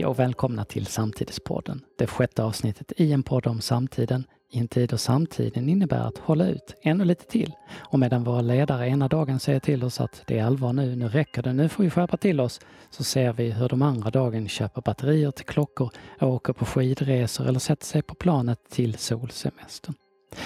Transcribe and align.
Hej 0.00 0.06
och 0.06 0.18
välkomna 0.18 0.64
till 0.64 0.86
Samtidspodden. 0.86 1.84
Det 1.98 2.06
sjätte 2.06 2.42
avsnittet 2.44 2.92
i 2.96 3.12
en 3.12 3.22
podd 3.22 3.46
om 3.46 3.60
samtiden 3.60 4.24
i 4.50 4.58
en 4.58 4.68
tid 4.68 4.88
då 4.88 4.98
samtiden 4.98 5.68
innebär 5.68 6.00
att 6.00 6.18
hålla 6.18 6.48
ut 6.48 6.74
ännu 6.82 7.04
lite 7.04 7.24
till. 7.24 7.52
Och 7.72 7.98
medan 7.98 8.24
våra 8.24 8.40
ledare 8.40 8.88
ena 8.88 9.08
dagen 9.08 9.40
säger 9.40 9.60
till 9.60 9.84
oss 9.84 10.00
att 10.00 10.22
det 10.26 10.38
är 10.38 10.44
allvar 10.44 10.72
nu, 10.72 10.96
nu 10.96 11.08
räcker 11.08 11.42
det, 11.42 11.52
nu 11.52 11.68
får 11.68 11.84
vi 11.84 11.90
skärpa 11.90 12.16
till 12.16 12.40
oss, 12.40 12.60
så 12.90 13.04
ser 13.04 13.32
vi 13.32 13.50
hur 13.50 13.68
de 13.68 13.82
andra 13.82 14.10
dagen 14.10 14.48
köper 14.48 14.82
batterier 14.82 15.30
till 15.30 15.46
klockor, 15.46 15.90
åker 16.20 16.52
på 16.52 16.64
skidresor 16.64 17.48
eller 17.48 17.60
sätter 17.60 17.86
sig 17.86 18.02
på 18.02 18.14
planet 18.14 18.58
till 18.70 18.98
solsemestern. 18.98 19.94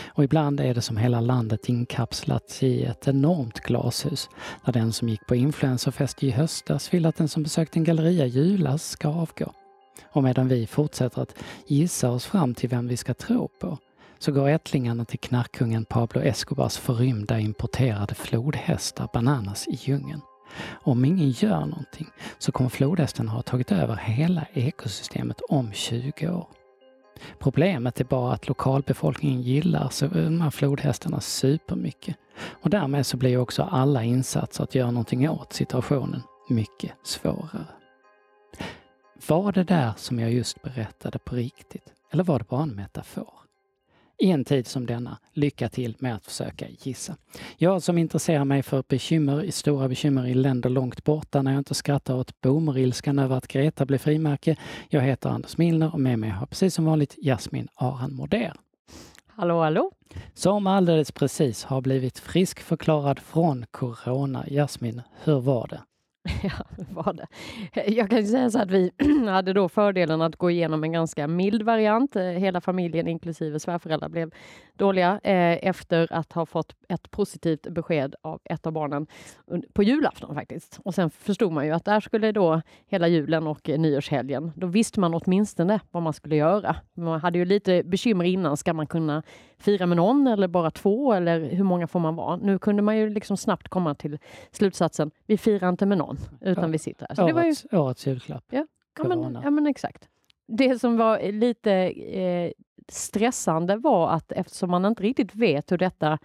Och 0.07 0.25
ibland 0.25 0.61
är 0.61 0.75
det 0.75 0.83
som 0.83 0.97
hela 0.97 1.21
landet 1.21 1.69
inkapslats 1.69 2.63
i 2.63 2.85
ett 2.85 3.09
enormt 3.09 3.61
glashus, 3.61 4.29
där 4.65 4.73
den 4.73 4.93
som 4.93 5.09
gick 5.09 5.27
på 5.27 5.35
influencerfest 5.35 6.23
i 6.23 6.31
höstas 6.31 6.95
vill 6.95 7.07
att 7.07 7.17
den 7.17 7.29
som 7.29 7.43
besökte 7.43 7.79
en 7.79 7.85
galleria 7.85 8.27
i 8.27 8.29
julas 8.29 8.91
ska 8.91 9.09
avgå. 9.09 9.53
Och 10.05 10.23
medan 10.23 10.49
vi 10.49 10.67
fortsätter 10.67 11.23
att 11.23 11.35
gissa 11.67 12.11
oss 12.11 12.27
fram 12.27 12.55
till 12.55 12.69
vem 12.69 12.89
vi 12.89 12.97
ska 12.97 13.15
tro 13.15 13.49
på, 13.61 13.79
så 14.19 14.33
går 14.33 14.49
ättlingarna 14.49 15.05
till 15.05 15.19
knarkkungen 15.19 15.85
Pablo 15.85 16.21
Escobars 16.21 16.77
förrymda 16.77 17.39
importerade 17.39 18.15
flodhästar 18.15 19.09
bananas 19.13 19.69
i 19.69 19.79
djungeln. 19.83 20.21
Om 20.83 21.05
ingen 21.05 21.31
gör 21.31 21.61
någonting 21.61 22.09
så 22.39 22.53
kommer 22.53 22.71
flodhästen 22.71 23.29
ha 23.29 23.43
tagit 23.43 23.73
över 23.73 23.97
hela 23.97 24.47
ekosystemet 24.53 25.41
om 25.41 25.73
20 25.73 26.29
år. 26.29 26.47
Problemet 27.39 28.01
är 28.01 28.05
bara 28.05 28.33
att 28.33 28.49
lokalbefolkningen 28.49 29.43
gillar 29.43 29.89
så 29.89 30.05
eh, 30.05 30.11
de 30.13 30.41
här 30.41 30.51
flodhästarna 30.51 31.21
supermycket. 31.21 32.17
Och 32.63 32.71
därmed 32.71 33.07
så 33.07 33.17
blir 33.17 33.39
också 33.39 33.63
alla 33.63 34.05
insatser 34.05 34.65
att 34.65 34.75
göra 34.75 34.91
någonting 34.91 35.29
åt 35.29 35.53
situationen 35.53 36.23
mycket 36.49 36.93
svårare. 37.03 37.67
Var 39.29 39.53
det 39.53 39.65
där 39.65 39.93
som 39.97 40.19
jag 40.19 40.33
just 40.33 40.63
berättade 40.63 41.19
på 41.19 41.35
riktigt? 41.35 41.93
Eller 42.11 42.25
var 42.25 42.39
det 42.39 42.49
bara 42.49 42.63
en 42.63 42.77
metafor? 42.77 43.44
I 44.19 44.31
en 44.31 44.45
tid 44.45 44.67
som 44.67 44.87
denna, 44.87 45.19
lycka 45.33 45.69
till 45.69 45.97
med 45.99 46.15
att 46.15 46.25
försöka 46.25 46.67
gissa. 46.69 47.17
Jag 47.57 47.83
som 47.83 47.99
intresserar 47.99 48.45
mig 48.45 48.63
för 48.63 48.85
bekymmer, 48.89 49.51
stora 49.51 49.89
bekymmer 49.89 50.27
i 50.27 50.35
länder 50.35 50.71
långt 50.71 51.05
borta 51.05 51.43
när 51.43 51.51
jag 51.51 51.61
inte 51.61 51.75
skrattar 51.75 52.15
åt 52.15 52.41
boomerilskan 52.41 53.19
över 53.19 53.37
att 53.37 53.49
Greta 53.49 53.87
blev 53.87 53.99
frimärke. 53.99 54.57
Jag 54.89 55.01
heter 55.01 55.29
Anders 55.29 55.59
Milner 55.59 55.93
och 55.93 56.01
med 56.01 56.19
mig 56.19 56.31
har 56.31 56.47
precis 56.47 56.75
som 56.75 56.85
vanligt 56.85 57.15
Jasmin 57.23 57.69
Aran 57.75 58.15
Moder. 58.15 58.55
Hallå, 59.27 59.63
hallå! 59.63 59.91
Som 60.35 60.67
alldeles 60.67 61.13
precis 61.13 61.65
har 61.65 61.81
blivit 61.81 62.19
friskförklarad 62.19 63.19
från 63.19 63.67
corona. 63.71 64.45
Jasmin, 64.49 65.03
hur 65.25 65.41
var 65.41 65.67
det? 65.67 65.81
Ja, 66.43 66.65
var 66.91 67.13
det. 67.13 67.27
Jag 67.91 68.11
kan 68.11 68.27
säga 68.27 68.51
så 68.51 68.59
att 68.59 68.71
vi 68.71 68.91
hade 69.29 69.53
då 69.53 69.69
fördelen 69.69 70.23
att 70.23 70.37
gå 70.37 70.51
igenom 70.51 70.85
en 70.85 70.93
ganska 70.93 71.29
mild 71.29 71.63
variant. 71.63 72.17
Eh, 72.17 72.23
hela 72.23 72.61
familjen 72.61 73.09
inklusive 73.09 73.61
svärföräldrar 73.61 74.09
blev 74.09 74.31
dåliga 74.79 75.21
eh, 75.23 75.69
efter 75.69 76.13
att 76.13 76.33
ha 76.33 76.47
fått 76.47 76.75
ett 76.89 77.11
positivt 77.11 77.63
besked 77.63 78.15
av 78.23 78.41
ett 78.45 78.67
av 78.67 78.73
barnen 78.73 79.07
på 79.73 79.83
julafton 79.83 80.35
faktiskt. 80.35 80.81
Och 80.85 80.95
sen 80.95 81.11
förstod 81.11 81.53
man 81.53 81.67
ju 81.67 81.73
att 81.73 81.85
där 81.85 82.01
skulle 82.01 82.33
då 82.33 82.63
hela 82.87 83.09
julen 83.09 83.47
och 83.47 83.69
nyårshelgen, 83.69 84.53
då 84.57 84.67
visste 84.67 85.01
man 85.01 85.15
åtminstone 85.15 85.81
vad 85.91 86.03
man 86.03 86.13
skulle 86.13 86.37
göra. 86.37 86.77
Man 86.95 87.21
hade 87.21 87.39
ju 87.39 87.45
lite 87.45 87.83
bekymmer 87.85 88.25
innan. 88.25 88.57
Ska 88.57 88.73
man 88.73 88.87
kunna 88.87 89.23
fira 89.59 89.87
med 89.87 89.97
någon 89.97 90.27
eller 90.27 90.49
bara 90.49 90.71
två 90.71 91.13
eller 91.13 91.41
hur 91.41 91.65
många 91.65 91.87
får 91.87 92.01
man 92.01 92.17
vara? 92.17 92.37
Nu 92.37 92.59
kunde 92.59 92.83
man 92.83 92.97
ju 92.97 93.11
liksom 93.11 93.37
snabbt 93.37 93.69
komma 93.69 93.95
till 93.95 94.19
slutsatsen. 94.51 95.11
Vi 95.27 95.39
firar 95.39 95.69
inte 95.69 95.87
med 95.87 95.99
någon 95.99 96.19
utan 96.41 96.65
ja. 96.65 96.71
vi 96.71 96.79
sitter 96.79 97.07
här. 97.09 97.15
Så 97.15 97.23
årets, 97.23 97.63
det 97.63 97.71
var 97.73 97.79
ju... 97.79 97.85
årets 97.85 98.07
julklapp. 98.07 98.45
Ja. 98.51 98.67
Ja 98.99 99.05
men, 99.05 99.39
ja 99.45 99.51
men 99.51 99.67
exakt. 99.67 100.09
Det 100.47 100.79
som 100.79 100.97
var 100.97 101.33
lite 101.33 101.73
eh, 101.73 102.53
stressande 102.89 103.77
var 103.77 104.11
att 104.11 104.33
eftersom 104.33 104.71
man 104.71 104.85
inte 104.85 105.03
riktigt 105.03 105.35
vet 105.35 105.73
hur 105.73 105.79
detta 105.79 106.19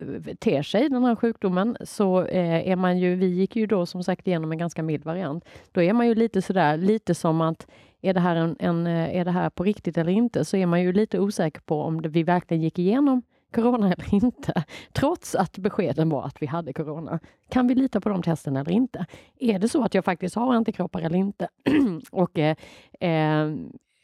eh, 0.00 0.34
ter 0.34 0.62
sig, 0.62 0.88
den 0.88 1.04
här 1.04 1.16
sjukdomen, 1.16 1.76
så 1.84 2.22
eh, 2.24 2.68
är 2.68 2.76
man 2.76 2.98
ju, 2.98 3.14
vi 3.14 3.26
gick 3.26 3.56
ju 3.56 3.66
då 3.66 3.86
som 3.86 4.04
sagt 4.04 4.26
igenom 4.26 4.52
en 4.52 4.58
ganska 4.58 4.82
mild 4.82 5.04
variant. 5.04 5.44
Då 5.72 5.82
är 5.82 5.92
man 5.92 6.06
ju 6.06 6.14
lite 6.14 6.42
sådär, 6.42 6.76
lite 6.76 7.14
som 7.14 7.40
att 7.40 7.66
är 8.02 8.14
det 8.14 8.20
här, 8.20 8.36
en, 8.36 8.56
en 8.58 8.86
eh, 8.86 9.16
är 9.16 9.24
det 9.24 9.30
här 9.30 9.50
på 9.50 9.64
riktigt 9.64 9.98
eller 9.98 10.12
inte? 10.12 10.44
Så 10.44 10.56
är 10.56 10.66
man 10.66 10.82
ju 10.82 10.92
lite 10.92 11.20
osäker 11.20 11.60
på 11.60 11.82
om 11.82 12.02
det, 12.02 12.08
vi 12.08 12.22
verkligen 12.22 12.62
gick 12.62 12.78
igenom 12.78 13.22
corona 13.52 13.92
eller 13.92 14.14
inte, 14.14 14.64
trots 14.92 15.34
att 15.34 15.58
beskeden 15.58 16.08
var 16.08 16.24
att 16.24 16.42
vi 16.42 16.46
hade 16.46 16.72
corona. 16.72 17.20
Kan 17.48 17.66
vi 17.66 17.74
lita 17.74 18.00
på 18.00 18.08
de 18.08 18.22
testerna 18.22 18.60
eller 18.60 18.72
inte? 18.72 19.06
Är 19.38 19.58
det 19.58 19.68
så 19.68 19.84
att 19.84 19.94
jag 19.94 20.04
faktiskt 20.04 20.34
har 20.34 20.54
antikroppar 20.54 21.00
eller 21.00 21.18
inte? 21.18 21.48
och, 22.10 22.38
eh, 22.38 22.56
eh, 23.00 23.54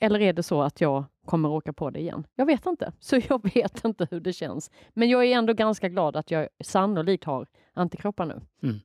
eller 0.00 0.20
är 0.20 0.32
det 0.32 0.42
så 0.42 0.62
att 0.62 0.80
jag 0.80 1.04
kommer 1.24 1.48
åka 1.48 1.72
på 1.72 1.90
det 1.90 2.00
igen? 2.00 2.26
Jag 2.34 2.46
vet 2.46 2.66
inte, 2.66 2.92
så 3.00 3.16
jag 3.28 3.54
vet 3.54 3.84
inte 3.84 4.08
hur 4.10 4.20
det 4.20 4.32
känns. 4.32 4.70
Men 4.94 5.08
jag 5.08 5.24
är 5.24 5.38
ändå 5.38 5.52
ganska 5.52 5.88
glad 5.88 6.16
att 6.16 6.30
jag 6.30 6.48
sannolikt 6.64 7.24
har 7.24 7.46
antikroppar 7.74 8.26
nu. 8.26 8.40
Mm. 8.62 8.80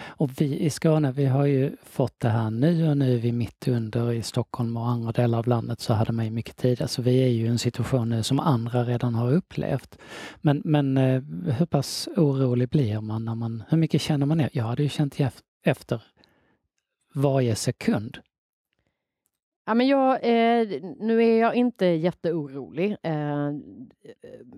Och 0.00 0.30
vi 0.40 0.58
i 0.58 0.70
Skåne, 0.70 1.12
vi 1.12 1.26
har 1.26 1.46
ju 1.46 1.76
fått 1.82 2.20
det 2.20 2.28
här 2.28 2.50
nu 2.50 2.88
och 2.90 2.96
nu 2.96 3.14
är 3.14 3.18
vi 3.18 3.32
mitt 3.32 3.68
under 3.68 4.12
i 4.12 4.22
Stockholm 4.22 4.76
och 4.76 4.88
andra 4.88 5.12
delar 5.12 5.38
av 5.38 5.48
landet 5.48 5.80
så 5.80 5.92
hade 5.94 6.12
man 6.12 6.24
ju 6.24 6.30
mycket 6.30 6.56
tidigare. 6.56 6.88
Så 6.88 7.02
vi 7.02 7.22
är 7.22 7.28
ju 7.28 7.44
i 7.44 7.48
en 7.48 7.58
situation 7.58 8.08
nu 8.08 8.22
som 8.22 8.40
andra 8.40 8.84
redan 8.84 9.14
har 9.14 9.32
upplevt. 9.32 9.98
Men, 10.40 10.62
men 10.64 10.96
eh, 10.96 11.22
hur 11.58 11.66
pass 11.66 12.08
orolig 12.16 12.68
blir 12.68 13.00
man 13.00 13.24
när 13.24 13.34
man, 13.34 13.62
hur 13.68 13.78
mycket 13.78 14.00
känner 14.00 14.26
man? 14.26 14.48
Jag 14.52 14.64
hade 14.64 14.82
ju 14.82 14.88
känt 14.88 15.16
efter 15.64 16.02
varje 17.14 17.54
sekund. 17.54 18.18
Ja, 19.66 19.74
men 19.74 19.86
jag, 19.86 20.14
eh, 20.14 20.82
nu 21.00 21.24
är 21.24 21.40
jag 21.40 21.54
inte 21.54 21.86
jätteorolig. 21.86 22.96
Eh, 23.02 23.46
eh 23.46 23.54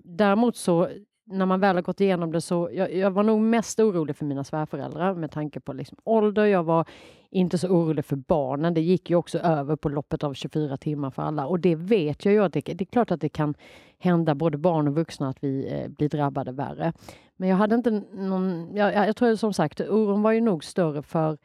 däremot 0.03 0.55
så 0.55 0.89
när 1.31 1.45
man 1.45 1.59
väl 1.59 1.75
har 1.75 1.81
gått 1.81 2.01
igenom 2.01 2.31
det 2.31 2.41
så, 2.41 2.69
jag, 2.73 2.93
jag, 2.93 3.11
var 3.11 3.23
nog 3.23 3.41
mest 3.41 3.79
orolig 3.79 4.15
för 4.15 4.25
mina 4.25 4.43
svärföräldrar 4.43 5.13
med 5.13 5.31
tanke 5.31 5.59
på 5.59 5.73
liksom 5.73 5.97
ålder. 6.03 6.45
Jag 6.45 6.63
var 6.63 6.85
inte 7.29 7.57
så 7.57 7.67
orolig 7.67 8.05
för 8.05 8.15
barnen. 8.15 8.73
Det 8.73 8.81
gick 8.81 9.09
ju 9.09 9.15
också 9.15 9.39
över 9.39 9.75
på 9.75 9.89
loppet 9.89 10.23
av 10.23 10.33
24 10.33 10.77
timmar 10.77 11.11
för 11.11 11.21
alla 11.21 11.47
och 11.47 11.59
det 11.59 11.75
vet 11.75 12.25
jag 12.25 12.33
ju 12.33 12.43
att 12.43 12.53
det, 12.53 12.61
det 12.61 12.81
är 12.81 12.85
klart 12.85 13.11
att 13.11 13.21
det 13.21 13.29
kan 13.29 13.53
hända 13.97 14.35
både 14.35 14.57
barn 14.57 14.87
och 14.87 14.95
vuxna 14.95 15.29
att 15.29 15.43
vi 15.43 15.67
eh, 15.73 15.87
blir 15.89 16.09
drabbade 16.09 16.51
värre. 16.51 16.93
Men 17.37 17.49
jag 17.49 17.57
hade 17.57 17.75
inte 17.75 18.03
någon, 18.13 18.75
jag, 18.75 19.07
jag 19.07 19.15
tror 19.15 19.35
som 19.35 19.53
sagt 19.53 19.81
oron 19.81 20.21
var 20.21 20.31
ju 20.31 20.41
nog 20.41 20.63
större 20.63 21.01
för 21.01 21.37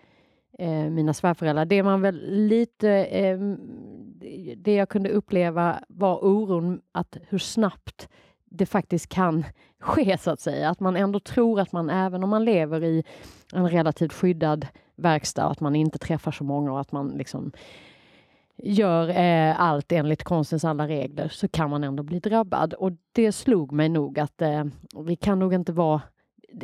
eh, 0.59 0.91
mina 0.91 1.15
svärföräldrar. 1.15 1.65
Det 1.65 1.83
man 1.83 2.03
väl 2.03 2.21
lite, 2.31 2.91
eh, 2.91 3.39
det 4.57 4.75
jag 4.75 4.89
kunde 4.89 5.11
uppleva 5.11 5.81
var 5.89 6.25
oron 6.25 6.81
att 6.93 7.17
hur 7.29 7.39
snabbt 7.39 8.09
det 8.57 8.67
faktiskt 8.67 9.09
kan 9.09 9.45
ske, 9.81 10.19
så 10.19 10.31
att 10.31 10.41
säga. 10.41 10.71
Att 10.71 10.81
man 10.81 10.97
ändå 10.97 11.21
tror 11.21 11.61
att 11.61 11.73
man, 11.73 11.91
även 11.91 12.25
om 12.25 12.31
man 12.31 12.45
lever 12.45 12.85
i 12.85 13.05
en 13.53 13.69
relativt 13.71 14.13
skyddad 14.13 14.67
verkstad, 14.97 15.45
att 15.45 15.61
man 15.61 15.77
inte 15.77 15.99
träffar 15.99 16.33
så 16.33 16.45
många 16.45 16.73
och 16.73 16.81
att 16.81 16.93
man 16.93 17.09
liksom 17.09 17.53
gör 18.57 19.09
eh, 19.09 19.61
allt 19.61 19.93
enligt 19.93 20.23
konstens 20.23 20.65
alla 20.65 20.89
regler, 20.89 21.29
så 21.29 21.49
kan 21.49 21.71
man 21.71 21.85
ändå 21.85 22.03
bli 22.03 22.19
drabbad. 22.19 22.75
Och 22.75 22.93
det 23.13 23.33
slog 23.33 23.73
mig 23.73 23.89
nog 23.89 24.19
att 24.19 24.43
eh, 24.43 24.65
vi 25.05 25.17
kan 25.17 25.39
nog 25.39 25.55
inte 25.55 25.73
vara 25.73 26.03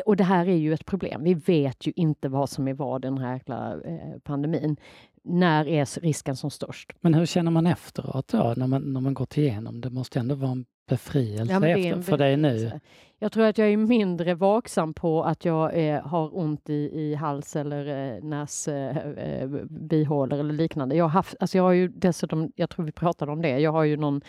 och 0.06 0.16
det 0.16 0.24
här 0.24 0.48
är 0.48 0.56
ju 0.56 0.74
ett 0.74 0.86
problem. 0.86 1.24
Vi 1.24 1.34
vet 1.34 1.86
ju 1.86 1.92
inte 1.96 2.28
vad 2.28 2.50
som 2.50 2.68
är 2.68 2.74
vad 2.74 3.02
den 3.02 3.18
här 3.18 3.34
jäkla 3.34 3.74
eh, 3.84 4.18
pandemin. 4.22 4.76
När 5.24 5.68
är 5.68 6.00
risken 6.00 6.36
som 6.36 6.50
störst? 6.50 6.92
Men 7.00 7.14
hur 7.14 7.26
känner 7.26 7.50
man 7.50 7.66
efteråt 7.66 8.28
då, 8.28 8.54
när 8.56 8.66
man, 8.66 8.92
när 8.92 9.00
man 9.00 9.14
gått 9.14 9.36
igenom? 9.36 9.80
Det 9.80 9.90
måste 9.90 10.18
ändå 10.18 10.34
vara 10.34 10.50
en 10.50 10.64
befrielse 10.88 11.52
ja, 11.52 11.66
efter, 11.66 12.02
för 12.02 12.18
dig 12.18 12.36
nu? 12.36 12.80
Jag 13.18 13.32
tror 13.32 13.44
att 13.44 13.58
jag 13.58 13.72
är 13.72 13.76
mindre 13.76 14.34
vaksam 14.34 14.94
på 14.94 15.24
att 15.24 15.44
jag 15.44 15.88
eh, 15.88 16.02
har 16.02 16.38
ont 16.38 16.70
i, 16.70 16.90
i 16.92 17.14
hals 17.14 17.56
eller 17.56 18.14
eh, 18.16 18.22
näsbihålor 18.22 20.32
eh, 20.32 20.38
eh 20.38 20.40
eller 20.40 20.54
liknande. 20.54 20.96
Jag 20.96 21.04
har, 21.04 21.10
haft, 21.10 21.34
alltså 21.40 21.58
jag 21.58 21.64
har 21.64 21.72
ju 21.72 21.88
dessutom, 21.88 22.52
jag 22.56 22.70
tror 22.70 22.84
vi 22.84 22.92
pratade 22.92 23.32
om 23.32 23.42
det, 23.42 23.58
jag 23.58 23.72
har 23.72 23.84
ju 23.84 23.96
någon 23.96 24.20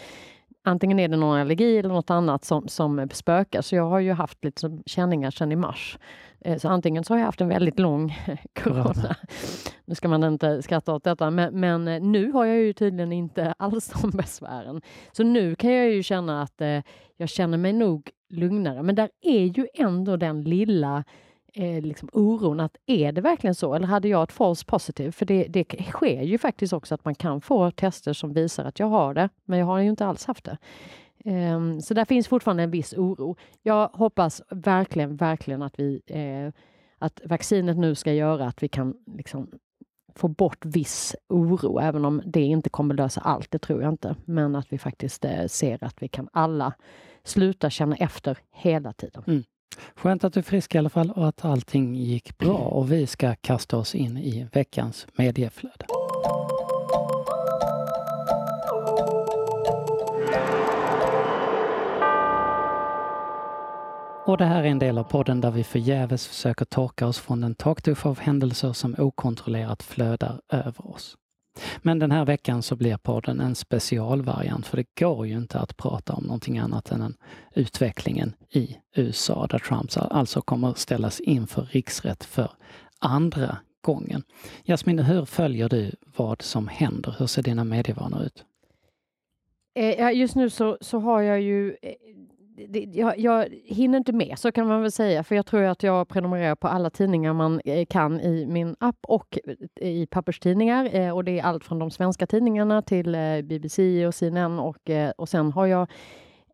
Antingen 0.64 1.00
är 1.00 1.08
det 1.08 1.18
någon 1.18 1.40
allergi 1.40 1.78
eller 1.78 1.90
något 1.90 2.10
annat 2.10 2.46
som, 2.46 2.68
som 2.68 3.10
spökar. 3.14 3.62
Så 3.62 3.76
jag 3.76 3.90
har 3.90 4.00
ju 4.00 4.12
haft 4.12 4.44
lite 4.44 4.80
känningar 4.86 5.32
sedan 5.32 5.52
i 5.52 5.56
mars. 5.56 5.98
Eh, 6.46 6.58
så 6.58 6.70
antingen 6.70 7.04
så 7.04 7.14
har 7.14 7.20
jag 7.20 7.26
haft 7.26 7.42
en 7.42 7.48
väldigt 7.48 7.80
lång 7.80 8.18
corona. 8.64 9.16
Nu 9.86 9.96
ska 9.96 10.08
man 10.08 10.24
inte 10.24 10.62
skratta 10.62 10.94
åt 10.94 11.04
detta, 11.04 11.30
men, 11.32 11.60
men, 11.60 11.88
eh, 11.88 12.02
nu 12.02 12.32
har 12.32 12.46
jag 12.46 12.58
ju 12.58 12.74
tydligen 12.74 13.12
inte 13.12 13.54
alls 13.60 13.94
de 14.02 14.12
besvären. 14.12 14.82
Så 15.12 15.24
nu 15.24 15.56
kan 15.56 15.74
jag 15.74 15.90
ju 15.90 16.04
känna 16.04 16.42
att 16.42 16.62
eh, 16.62 16.80
jag 17.18 17.30
känner 17.30 17.58
mig 17.58 17.74
nog 17.74 18.10
lugnare. 18.30 18.84
Men 18.84 18.96
där 18.96 19.10
är 19.22 19.46
ju 19.46 19.68
ändå 19.74 20.18
den 20.18 20.44
lilla 20.44 21.04
eh, 21.54 21.82
liksom 21.82 22.10
oron 22.14 22.60
att 22.60 22.78
är 22.86 23.12
det 23.12 23.22
verkligen 23.22 23.56
så? 23.56 23.74
Eller 23.76 23.88
hade 23.88 24.08
jag 24.08 24.24
ett 24.24 24.32
false 24.32 24.66
positive? 24.66 25.12
För 25.12 25.26
det, 25.26 25.44
det 25.44 25.66
sker 25.92 26.22
ju 26.22 26.38
faktiskt 26.38 26.74
också 26.74 26.96
att 26.96 27.06
man 27.06 27.16
kan 27.16 27.42
få 27.42 27.72
tester 27.72 28.14
som 28.14 28.34
visar 28.34 28.66
att 28.66 28.80
jag 28.80 28.88
har 28.88 29.14
det, 29.14 29.30
men 29.46 29.60
jag 29.60 29.66
har 29.66 29.80
ju 29.80 29.90
inte 29.90 30.06
alls 30.06 30.26
haft 30.26 30.46
det. 30.46 30.58
Um, 31.26 31.82
så 31.82 31.94
där 31.94 32.06
finns 32.06 32.28
fortfarande 32.28 32.64
en 32.64 32.72
viss 32.72 32.94
oro. 32.94 33.36
Jag 33.62 33.88
hoppas 33.88 34.42
verkligen, 34.50 35.16
verkligen 35.16 35.62
att 35.62 35.80
vi 35.80 36.02
eh, 36.08 36.62
att 37.02 37.22
vaccinet 37.26 37.78
nu 37.78 37.96
ska 37.96 38.14
göra 38.14 38.48
att 38.48 38.64
vi 38.64 38.68
kan 38.68 38.94
liksom 39.16 39.52
få 40.16 40.28
bort 40.28 40.66
viss 40.66 41.16
oro, 41.30 41.80
även 41.80 42.06
om 42.06 42.22
det 42.26 42.42
inte 42.42 42.70
kommer 42.70 42.96
lösa 42.96 43.22
allt, 43.22 43.52
det 43.52 43.60
tror 43.60 43.82
jag 43.82 43.94
inte. 43.94 44.16
Men 44.26 44.56
att 44.56 44.74
vi 44.74 44.78
faktiskt 44.78 45.26
eh, 45.26 45.46
ser 45.48 45.84
att 45.84 46.04
vi 46.04 46.08
kan 46.08 46.30
alla 46.34 46.74
sluta 47.24 47.70
känna 47.70 47.96
efter 47.96 48.38
hela 48.52 48.94
tiden. 48.94 49.24
Mm. 49.28 49.44
Skönt 49.96 50.24
att 50.24 50.34
du 50.34 50.40
är 50.40 50.44
frisk 50.44 50.76
i 50.76 50.78
alla 50.78 50.90
fall 50.90 51.12
och 51.12 51.28
att 51.28 51.46
allting 51.46 51.96
gick 51.96 52.38
bra 52.38 52.58
och 52.58 52.92
vi 52.92 53.08
ska 53.08 53.36
kasta 53.36 53.78
oss 53.78 53.96
in 53.96 54.18
i 54.18 54.48
veckans 54.54 55.08
medieflöde. 55.14 55.86
Och 64.26 64.38
det 64.38 64.46
här 64.46 64.64
är 64.64 64.68
en 64.68 64.80
del 64.80 64.98
av 64.98 65.04
podden 65.04 65.42
där 65.42 65.52
vi 65.52 65.64
förgäves 65.64 66.28
försöker 66.28 66.66
torka 66.66 67.08
oss 67.08 67.20
från 67.20 67.42
den 67.42 67.56
taktuff 67.56 68.06
av 68.06 68.20
händelser 68.20 68.74
som 68.74 68.96
okontrollerat 68.98 69.84
flödar 69.84 70.42
över 70.50 70.92
oss. 70.96 71.18
Men 71.82 72.00
den 72.00 72.12
här 72.12 72.26
veckan 72.26 72.64
så 72.64 72.76
blir 72.76 72.98
podden 72.98 73.40
en 73.40 73.56
specialvariant 73.56 74.68
för 74.68 74.78
det 74.78 74.96
går 75.00 75.28
ju 75.28 75.38
inte 75.38 75.60
att 75.60 75.78
prata 75.78 76.14
om 76.14 76.24
någonting 76.24 76.58
annat 76.58 76.92
än 76.92 77.16
utvecklingen 77.56 78.34
i 78.50 78.78
USA 78.96 79.48
där 79.48 79.60
Trump 79.60 79.92
alltså 79.96 80.42
kommer 80.42 80.74
ställas 80.74 81.20
inför 81.20 81.62
riksrätt 81.62 82.24
för 82.24 82.52
andra 83.00 83.58
gången. 83.82 84.24
Jasmin, 84.64 85.00
hur 85.00 85.26
följer 85.26 85.70
du 85.70 85.92
vad 86.16 86.42
som 86.42 86.68
händer? 86.68 87.16
Hur 87.20 87.28
ser 87.28 87.44
dina 87.44 87.64
medievanor 87.64 88.24
ut? 88.24 88.46
Eh, 89.76 90.12
just 90.12 90.36
nu 90.36 90.50
så, 90.50 90.78
så 90.82 91.00
har 91.00 91.22
jag 91.22 91.42
ju 91.42 91.76
eh, 91.82 91.94
det, 92.70 92.80
jag, 92.80 93.20
jag 93.20 93.48
hinner 93.66 93.98
inte 93.98 94.14
med, 94.14 94.40
så 94.40 94.52
kan 94.52 94.68
man 94.68 94.82
väl 94.82 94.92
säga, 94.92 95.24
för 95.24 95.36
jag 95.36 95.46
tror 95.46 95.64
att 95.64 95.84
jag 95.84 96.08
prenumererar 96.08 96.56
på 96.56 96.68
alla 96.68 96.90
tidningar 96.90 97.34
man 97.34 97.62
eh, 97.66 97.86
kan 97.86 98.20
i 98.20 98.46
min 98.46 98.76
app 98.80 99.00
och 99.02 99.40
eh, 99.82 99.88
i 99.90 100.08
papperstidningar. 100.08 100.96
Eh, 100.96 101.16
och 101.16 101.24
det 101.24 101.40
är 101.40 101.44
allt 101.44 101.64
från 101.64 101.80
de 101.80 101.92
svenska 101.92 102.28
tidningarna 102.28 102.82
till 102.82 103.18
BBC 103.44 104.08
och 104.08 104.16
CNN 104.16 104.60
och, 104.60 104.90
och 105.18 105.30
sen 105.30 105.52
har 105.52 105.66
jag 105.66 105.88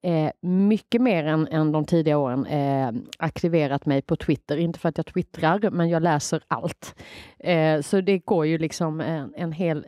Eh, 0.02 0.32
mycket 0.42 1.02
mer 1.02 1.24
än, 1.26 1.48
än 1.48 1.72
de 1.72 1.86
tidiga 1.86 2.18
åren 2.18 2.46
eh, 2.46 2.92
aktiverat 3.18 3.86
mig 3.86 4.02
på 4.02 4.16
Twitter. 4.16 4.58
Inte 4.58 4.80
för 4.80 4.90
att 4.90 4.98
jag 4.98 5.06
twittrar, 5.06 5.70
men 5.72 5.90
jag 5.90 6.04
läser 6.04 6.44
allt. 6.48 6.96
Eh, 7.40 7.82
så 7.82 8.02
det 8.02 8.18
går 8.18 8.46
ju 8.46 8.58
liksom 8.58 9.02
en, 9.02 9.34
en 9.36 9.52
hel, 9.52 9.86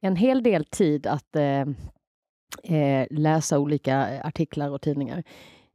en 0.00 0.16
hel 0.16 0.42
del 0.42 0.64
tid 0.64 1.06
att 1.06 1.36
eh, 2.62 3.06
läsa 3.10 3.58
olika 3.58 4.14
eh, 4.14 4.26
artiklar 4.26 4.70
och 4.70 4.82
tidningar. 4.82 5.22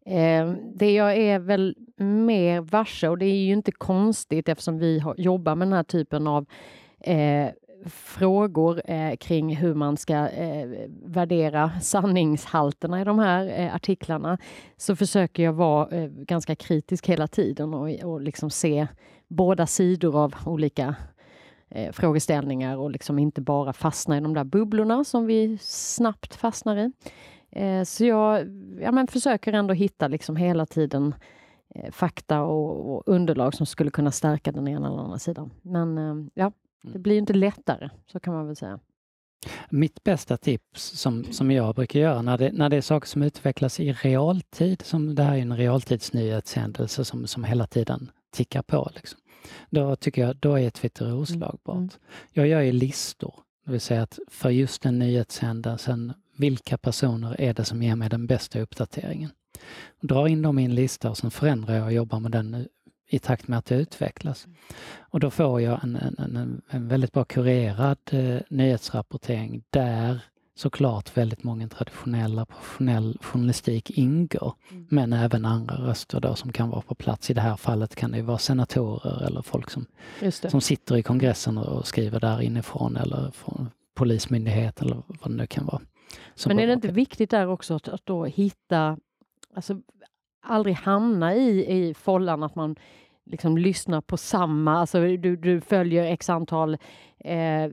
Eh, 0.06 0.54
det 0.76 0.94
jag 0.94 1.18
är 1.18 1.40
väl 1.40 1.76
mer 1.98 2.62
varse, 2.62 3.10
och 3.10 3.18
det 3.18 3.26
är 3.26 3.46
ju 3.46 3.54
inte 3.54 3.72
konstigt 3.72 4.50
eftersom 4.50 4.78
vi 4.78 5.00
har, 5.00 5.16
jobbar 5.18 5.56
med 5.56 5.68
den 5.68 5.74
här 5.74 5.84
typen 5.84 6.28
av 6.28 6.46
eh, 7.00 7.50
frågor 7.86 8.82
eh, 8.86 9.16
kring 9.16 9.56
hur 9.56 9.74
man 9.74 9.98
ska 9.98 10.30
eh, 10.30 10.68
värdera 11.06 11.72
sanningshalterna 11.82 13.02
i 13.02 13.04
de 13.04 13.20
här 13.20 13.60
eh, 13.60 13.76
artiklarna 13.76 14.38
så 14.78 14.96
försöker 14.96 15.44
jag 15.44 15.54
vara 15.54 15.90
eh, 15.90 16.10
ganska 16.10 16.56
kritisk 16.56 17.10
hela 17.10 17.28
tiden 17.28 17.74
och, 17.74 17.90
och 18.04 18.22
liksom 18.22 18.50
se 18.50 18.88
båda 19.28 19.68
sidor 19.68 20.24
av 20.24 20.36
olika 20.46 20.96
eh, 21.72 21.92
frågeställningar 21.92 22.78
och 22.78 22.92
liksom 22.92 23.20
inte 23.20 23.42
bara 23.42 23.74
fastna 23.74 24.18
i 24.18 24.22
de 24.22 24.34
där 24.34 24.44
bubblorna 24.44 25.04
som 25.04 25.26
vi 25.26 25.58
snabbt 25.62 26.36
fastnar 26.36 26.78
i. 26.78 26.92
Eh, 27.52 27.84
så 27.84 28.06
jag 28.06 28.40
ja, 28.82 28.92
men 28.92 29.08
försöker 29.08 29.54
ändå 29.54 29.74
hitta 29.74 30.08
liksom 30.08 30.36
hela 30.36 30.66
tiden 30.66 31.16
eh, 31.76 31.92
fakta 31.92 32.42
och, 32.42 32.96
och, 32.96 33.04
underlag 33.06 33.54
som 33.54 33.66
skulle 33.66 33.92
kunna 33.92 34.12
stärka 34.12 34.52
den 34.52 34.68
ena 34.68 34.88
eller 34.88 35.02
andra 35.04 35.20
sidan. 35.20 35.52
Men 35.62 35.98
eh, 35.98 36.28
ja, 36.34 36.52
det 36.84 36.90
mm. 36.90 37.02
blir 37.02 37.18
inte 37.18 37.34
lättare, 37.34 37.90
så 38.12 38.20
kan 38.20 38.34
man 38.34 38.48
väl 38.48 38.56
säga. 38.56 38.80
Mitt 39.70 40.04
bästa 40.04 40.38
tips 40.38 40.82
som, 40.82 41.24
som 41.24 41.52
jag 41.52 41.76
brukar 41.76 42.00
göra 42.00 42.22
när 42.22 42.38
det, 42.38 42.52
när 42.52 42.70
det 42.70 42.78
är 42.78 42.82
saker 42.82 43.08
som 43.08 43.24
utvecklas 43.24 43.80
i 43.80 43.94
realtid, 43.94 44.82
som 44.82 45.16
det 45.16 45.24
här 45.24 45.38
är 45.38 45.42
en 45.42 45.58
realtidsnyhetshändelse 45.58 47.06
som, 47.06 47.28
som 47.28 47.44
hela 47.44 47.68
tiden 47.68 48.12
tickar 48.32 48.62
på. 48.62 48.90
Liksom. 48.96 49.20
Då 49.70 49.96
tycker 49.96 50.22
jag, 50.22 50.36
då 50.36 50.60
är 50.60 50.70
Twitter 50.70 51.06
mm. 51.06 51.18
oslagbart. 51.18 51.78
Mm. 51.78 51.90
Jag 52.34 52.48
gör 52.48 52.62
ju 52.62 52.72
listor, 52.72 53.34
det 53.66 53.72
vill 53.72 53.82
säga 53.82 54.02
att 54.02 54.20
för 54.28 54.50
just 54.50 54.82
den 54.82 55.00
nyhetshändelsen, 55.00 56.14
vilka 56.38 56.78
personer 56.78 57.42
är 57.42 57.54
det 57.54 57.66
som 57.66 57.84
ger 57.84 57.96
mig 57.96 58.10
den 58.10 58.28
bästa 58.28 58.60
uppdateringen? 58.60 59.32
Drar 60.02 60.28
in 60.28 60.42
dem 60.42 60.60
i 60.60 60.66
en 60.66 60.76
lista 60.76 61.10
och 61.10 61.18
sen 61.18 61.32
förändrar 61.32 61.76
jag 61.76 61.86
och 61.86 61.94
jobbar 61.94 62.20
med 62.20 62.32
den 62.32 62.68
i 63.12 63.20
takt 63.20 63.48
med 63.48 63.60
att 63.60 63.66
det 63.66 63.76
utvecklas. 63.76 64.48
Och 65.00 65.20
då 65.20 65.32
får 65.32 65.62
jag 65.62 65.84
en, 65.84 65.96
en, 65.96 66.36
en, 66.38 66.62
en 66.70 66.88
väldigt 66.88 67.12
bra 67.12 67.24
kurerad 67.24 67.98
eh, 68.12 68.38
nyhetsrapportering 68.50 69.64
där 69.70 70.22
såklart 70.56 71.18
väldigt 71.18 71.44
många 71.44 71.68
traditionella 71.68 72.46
professionell 72.46 73.18
journalistik 73.22 73.90
ingår. 73.90 74.54
Mm. 74.72 74.88
Men 74.90 75.14
även 75.14 75.46
andra 75.46 75.76
röster 75.76 76.20
då 76.20 76.36
som 76.36 76.52
kan 76.52 76.70
vara 76.70 76.82
på 76.82 76.96
plats. 76.96 77.30
I 77.30 77.34
det 77.34 77.42
här 77.42 77.58
fallet 77.58 77.96
kan 77.96 78.12
det 78.12 78.22
vara 78.22 78.38
senatorer 78.38 79.26
eller 79.28 79.42
folk 79.42 79.70
som, 79.70 79.86
som 80.32 80.62
sitter 80.62 80.98
i 80.98 81.04
kongressen 81.04 81.58
och 81.58 81.88
skriver 81.88 82.20
där 82.20 82.42
inifrån 82.42 82.98
eller 82.98 83.32
från 83.32 83.70
polismyndighet 83.96 84.82
eller 84.82 85.02
vad 85.08 85.32
det 85.32 85.38
nu 85.38 85.48
kan 85.48 85.66
vara. 85.66 85.82
Men 86.46 86.60
är 86.60 86.68
det 86.68 86.74
inte 86.74 86.88
viktigt 86.88 87.30
där 87.30 87.48
också 87.48 87.74
att, 87.74 87.88
att 87.88 88.06
då 88.06 88.26
hitta, 88.26 88.98
alltså 89.56 89.82
aldrig 90.42 90.76
hamna 90.76 91.36
i, 91.36 91.78
i 91.78 91.94
follan 91.94 92.44
att 92.44 92.56
man 92.56 92.76
liksom 93.26 93.58
lyssnar 93.58 94.02
på 94.02 94.18
samma, 94.18 94.80
alltså 94.80 95.02
du, 95.18 95.36
du 95.36 95.62
följer 95.62 96.04
x 96.04 96.30
antal 96.30 96.78
eh, 97.20 97.72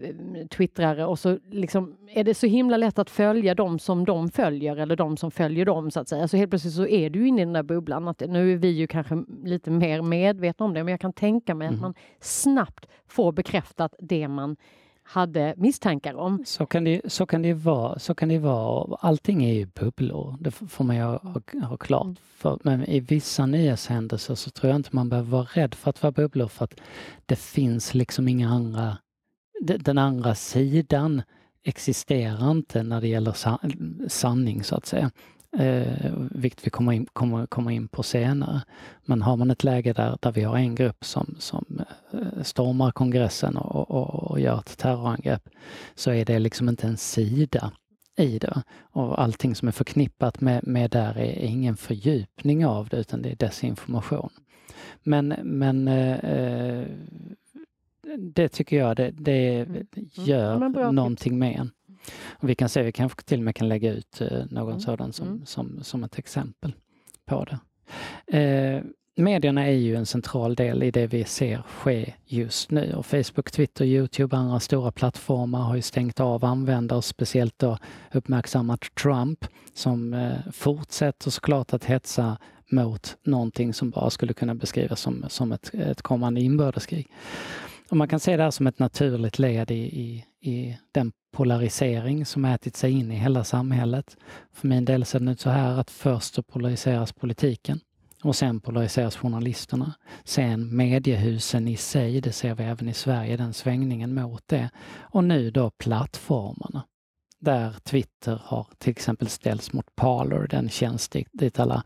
twittrare 0.50 1.06
och 1.06 1.18
så 1.18 1.38
liksom 1.50 1.96
är 2.08 2.24
det 2.24 2.34
så 2.34 2.46
himla 2.46 2.76
lätt 2.76 2.98
att 2.98 3.10
följa 3.10 3.54
dem 3.54 3.78
som 3.78 4.04
de 4.04 4.30
följer 4.30 4.76
eller 4.76 4.96
de 4.96 5.16
som 5.16 5.30
följer 5.30 5.64
dem 5.64 5.90
så 5.90 6.00
att 6.00 6.08
säga. 6.08 6.28
Så 6.28 6.36
helt 6.36 6.50
plötsligt 6.50 6.74
så 6.74 6.86
är 6.86 7.10
du 7.10 7.28
inne 7.28 7.42
i 7.42 7.44
den 7.44 7.52
där 7.52 7.62
bubblan. 7.62 8.08
Att, 8.08 8.20
nu 8.20 8.52
är 8.52 8.56
vi 8.56 8.68
ju 8.68 8.86
kanske 8.86 9.24
lite 9.44 9.70
mer 9.70 10.02
medvetna 10.02 10.66
om 10.66 10.74
det, 10.74 10.84
men 10.84 10.90
jag 10.90 11.00
kan 11.00 11.12
tänka 11.12 11.54
mig 11.54 11.68
mm. 11.68 11.76
att 11.76 11.82
man 11.82 11.94
snabbt 12.20 12.86
får 13.06 13.32
bekräftat 13.32 13.94
det 13.98 14.28
man 14.28 14.56
hade 15.08 15.54
misstankar 15.56 16.14
om. 16.14 16.42
Så 16.46 16.66
kan 16.66 16.84
det, 16.84 17.12
så 17.12 17.26
kan 17.26 17.42
det 17.42 17.54
vara. 17.54 17.98
Så 17.98 18.14
kan 18.14 18.28
det 18.28 18.38
vara. 18.38 18.96
Allting 19.00 19.44
är 19.44 19.54
ju 19.54 19.66
bubblor, 19.66 20.36
det 20.40 20.50
får 20.50 20.84
man 20.84 20.96
ju 20.96 21.02
ha, 21.02 21.40
ha 21.62 21.76
klart 21.76 22.04
mm. 22.04 22.16
för. 22.36 22.58
Men 22.62 22.84
i 22.84 23.00
vissa 23.00 23.46
nyhetshändelser 23.46 24.34
så 24.34 24.50
tror 24.50 24.70
jag 24.70 24.76
inte 24.76 24.90
man 24.92 25.08
behöver 25.08 25.30
vara 25.30 25.48
rädd 25.52 25.74
för 25.74 25.90
att 25.90 26.02
vara 26.02 26.12
bubblor 26.12 26.48
för 26.48 26.64
att 26.64 26.80
det 27.26 27.36
finns 27.36 27.94
liksom 27.94 28.28
inga 28.28 28.48
andra 28.48 28.96
den 29.60 29.98
andra 29.98 30.34
sidan 30.34 31.22
existerar 31.64 32.50
inte 32.50 32.82
när 32.82 33.00
det 33.00 33.08
gäller 33.08 33.34
sanning 34.08 34.64
så 34.64 34.76
att 34.76 34.86
säga. 34.86 35.10
Eh, 35.56 36.12
vilket 36.30 36.66
vi 36.66 36.70
kommer 36.70 36.92
in, 36.92 37.06
kommer, 37.06 37.46
kommer 37.46 37.70
in 37.70 37.88
på 37.88 38.02
senare. 38.02 38.62
Men 39.04 39.22
har 39.22 39.36
man 39.36 39.50
ett 39.50 39.64
läge 39.64 39.92
där, 39.92 40.18
där 40.20 40.32
vi 40.32 40.42
har 40.42 40.56
en 40.56 40.74
grupp 40.74 41.04
som, 41.04 41.36
som 41.38 41.80
eh, 42.12 42.42
stormar 42.42 42.90
kongressen 42.90 43.56
och, 43.56 43.90
och, 43.90 44.30
och 44.30 44.40
gör 44.40 44.58
ett 44.58 44.78
terrorangrepp 44.78 45.48
så 45.94 46.10
är 46.10 46.24
det 46.24 46.38
liksom 46.38 46.68
inte 46.68 46.86
en 46.86 46.96
sida 46.96 47.72
i 48.16 48.38
det. 48.38 48.62
Och 48.80 49.22
allting 49.22 49.54
som 49.54 49.68
är 49.68 49.72
förknippat 49.72 50.40
med, 50.40 50.66
med 50.66 50.90
där 50.90 51.18
är 51.18 51.44
ingen 51.44 51.76
fördjupning 51.76 52.66
av 52.66 52.88
det 52.88 52.96
utan 52.96 53.22
det 53.22 53.30
är 53.30 53.36
desinformation. 53.36 54.30
Men, 55.02 55.34
men 55.42 55.88
eh, 55.88 56.86
det 58.18 58.48
tycker 58.48 58.78
jag 58.78 58.96
det, 58.96 59.10
det 59.10 59.54
mm. 59.54 59.74
Mm. 59.74 60.08
gör 60.12 60.72
ja, 60.76 60.90
någonting 60.90 61.38
med 61.38 61.56
en. 61.56 61.70
Och 62.28 62.48
vi 62.48 62.54
kan 62.54 62.68
se, 62.68 62.82
vi 62.82 62.92
kanske 62.92 63.22
till 63.22 63.38
och 63.38 63.44
med 63.44 63.54
kan 63.54 63.68
lägga 63.68 63.92
ut 63.92 64.20
eh, 64.20 64.44
någon 64.50 64.68
mm. 64.68 64.80
sådan 64.80 65.12
som, 65.12 65.28
mm. 65.28 65.46
som, 65.46 65.80
som 65.82 66.04
ett 66.04 66.18
exempel 66.18 66.72
på 67.26 67.44
det. 67.44 67.58
Eh, 68.38 68.82
medierna 69.16 69.66
är 69.66 69.72
ju 69.72 69.96
en 69.96 70.06
central 70.06 70.54
del 70.54 70.82
i 70.82 70.90
det 70.90 71.06
vi 71.06 71.24
ser 71.24 71.62
ske 71.62 72.14
just 72.24 72.70
nu 72.70 72.94
och 72.94 73.06
Facebook, 73.06 73.50
Twitter, 73.50 73.84
Youtube 73.84 74.36
och 74.36 74.42
andra 74.42 74.60
stora 74.60 74.92
plattformar 74.92 75.62
har 75.62 75.76
ju 75.76 75.82
stängt 75.82 76.20
av 76.20 76.44
användare, 76.44 77.02
speciellt 77.02 77.58
då 77.58 77.78
uppmärksammat 78.12 78.94
Trump 79.02 79.44
som 79.74 80.14
eh, 80.14 80.52
fortsätter 80.52 81.30
såklart 81.30 81.72
att 81.72 81.84
hetsa 81.84 82.38
mot 82.70 83.16
någonting 83.22 83.74
som 83.74 83.90
bara 83.90 84.10
skulle 84.10 84.32
kunna 84.32 84.54
beskrivas 84.54 85.00
som, 85.00 85.24
som 85.28 85.52
ett, 85.52 85.74
ett 85.74 86.02
kommande 86.02 86.40
inbördeskrig. 86.40 87.08
Och 87.90 87.96
man 87.96 88.08
kan 88.08 88.20
se 88.20 88.36
det 88.36 88.42
här 88.42 88.50
som 88.50 88.66
ett 88.66 88.78
naturligt 88.78 89.38
led 89.38 89.70
i, 89.70 89.74
i, 89.74 90.24
i 90.40 90.76
den 90.92 91.12
polarisering 91.32 92.26
som 92.26 92.44
ätit 92.44 92.76
sig 92.76 92.92
in 92.92 93.12
i 93.12 93.16
hela 93.16 93.44
samhället. 93.44 94.16
För 94.52 94.68
min 94.68 94.84
del 94.84 95.04
ser 95.04 95.20
det 95.20 95.32
ut 95.32 95.40
så 95.40 95.50
här 95.50 95.80
att 95.80 95.90
först 95.90 96.34
så 96.34 96.42
polariseras 96.42 97.12
politiken 97.12 97.80
och 98.22 98.36
sen 98.36 98.60
polariseras 98.60 99.16
journalisterna. 99.16 99.94
Sen 100.24 100.76
mediehusen 100.76 101.68
i 101.68 101.76
sig, 101.76 102.20
det 102.20 102.32
ser 102.32 102.54
vi 102.54 102.64
även 102.64 102.88
i 102.88 102.94
Sverige, 102.94 103.36
den 103.36 103.52
svängningen 103.52 104.14
mot 104.14 104.42
det. 104.46 104.70
Och 105.00 105.24
nu 105.24 105.50
då 105.50 105.70
plattformarna 105.70 106.84
där 107.40 107.74
Twitter 107.84 108.42
har 108.44 108.66
till 108.78 108.90
exempel 108.90 109.28
ställts 109.28 109.72
mot 109.72 109.96
Parler, 109.96 110.46
den 110.46 110.68
tjänst 110.68 111.16
dit 111.32 111.60
alla 111.60 111.84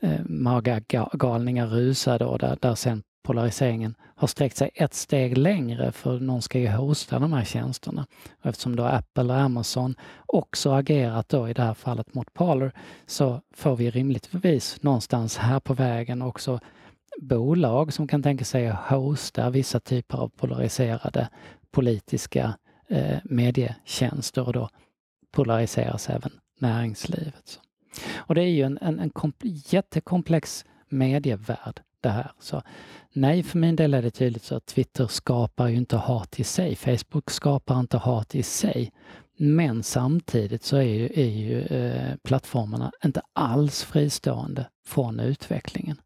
eh, 0.00 0.20
maga 0.24 0.80
galningar 1.12 1.66
rusade 1.66 2.24
och 2.24 2.38
där, 2.38 2.58
där 2.60 2.74
sen 2.74 3.02
polariseringen 3.22 3.94
har 4.14 4.28
sträckt 4.28 4.56
sig 4.56 4.70
ett 4.74 4.94
steg 4.94 5.38
längre 5.38 5.92
för 5.92 6.20
någon 6.20 6.42
ska 6.42 6.58
ju 6.58 6.68
hosta 6.68 7.18
de 7.18 7.32
här 7.32 7.44
tjänsterna. 7.44 8.06
Och 8.40 8.46
eftersom 8.46 8.76
då 8.76 8.84
Apple 8.84 9.24
och 9.24 9.40
Amazon 9.40 9.94
också 10.26 10.72
agerat 10.72 11.28
då 11.28 11.48
i 11.48 11.52
det 11.52 11.62
här 11.62 11.74
fallet 11.74 12.14
mot 12.14 12.34
Parler 12.34 12.72
så 13.06 13.40
får 13.54 13.76
vi 13.76 13.90
rimligtvis 13.90 14.82
någonstans 14.82 15.36
här 15.36 15.60
på 15.60 15.74
vägen 15.74 16.22
också 16.22 16.60
bolag 17.20 17.92
som 17.92 18.08
kan 18.08 18.22
tänka 18.22 18.44
sig 18.44 18.68
att 18.68 18.90
hosta 18.90 19.50
vissa 19.50 19.80
typer 19.80 20.18
av 20.18 20.28
polariserade 20.28 21.28
politiska 21.70 22.54
eh, 22.88 23.18
medietjänster 23.24 24.46
och 24.46 24.52
då 24.52 24.68
polariseras 25.32 26.10
även 26.10 26.32
näringslivet. 26.58 27.60
Och 28.16 28.34
det 28.34 28.42
är 28.42 28.48
ju 28.48 28.62
en, 28.62 28.78
en, 28.80 28.98
en 29.00 29.32
jättekomplex 29.42 30.64
medievärld 30.88 31.80
det 32.02 32.08
här. 32.08 32.30
Så 32.38 32.62
nej, 33.12 33.42
för 33.42 33.58
min 33.58 33.76
del 33.76 33.94
är 33.94 34.02
det 34.02 34.10
tydligt 34.10 34.42
så 34.42 34.56
att 34.56 34.66
Twitter 34.66 35.06
skapar 35.06 35.68
ju 35.68 35.76
inte 35.76 35.96
hat 35.96 36.40
i 36.40 36.44
sig. 36.44 36.76
Facebook 36.76 37.30
skapar 37.30 37.80
inte 37.80 37.96
hat 37.96 38.34
i 38.34 38.42
sig. 38.42 38.92
Men 39.36 39.82
samtidigt 39.82 40.62
så 40.62 40.76
är 40.76 40.82
ju, 40.82 41.04
är 41.14 41.30
ju 41.30 41.62
eh, 41.62 42.16
plattformarna 42.22 42.92
inte 43.04 43.22
alls 43.32 43.84
fristående 43.84 44.66
från 44.86 45.20
utvecklingen. 45.20 45.96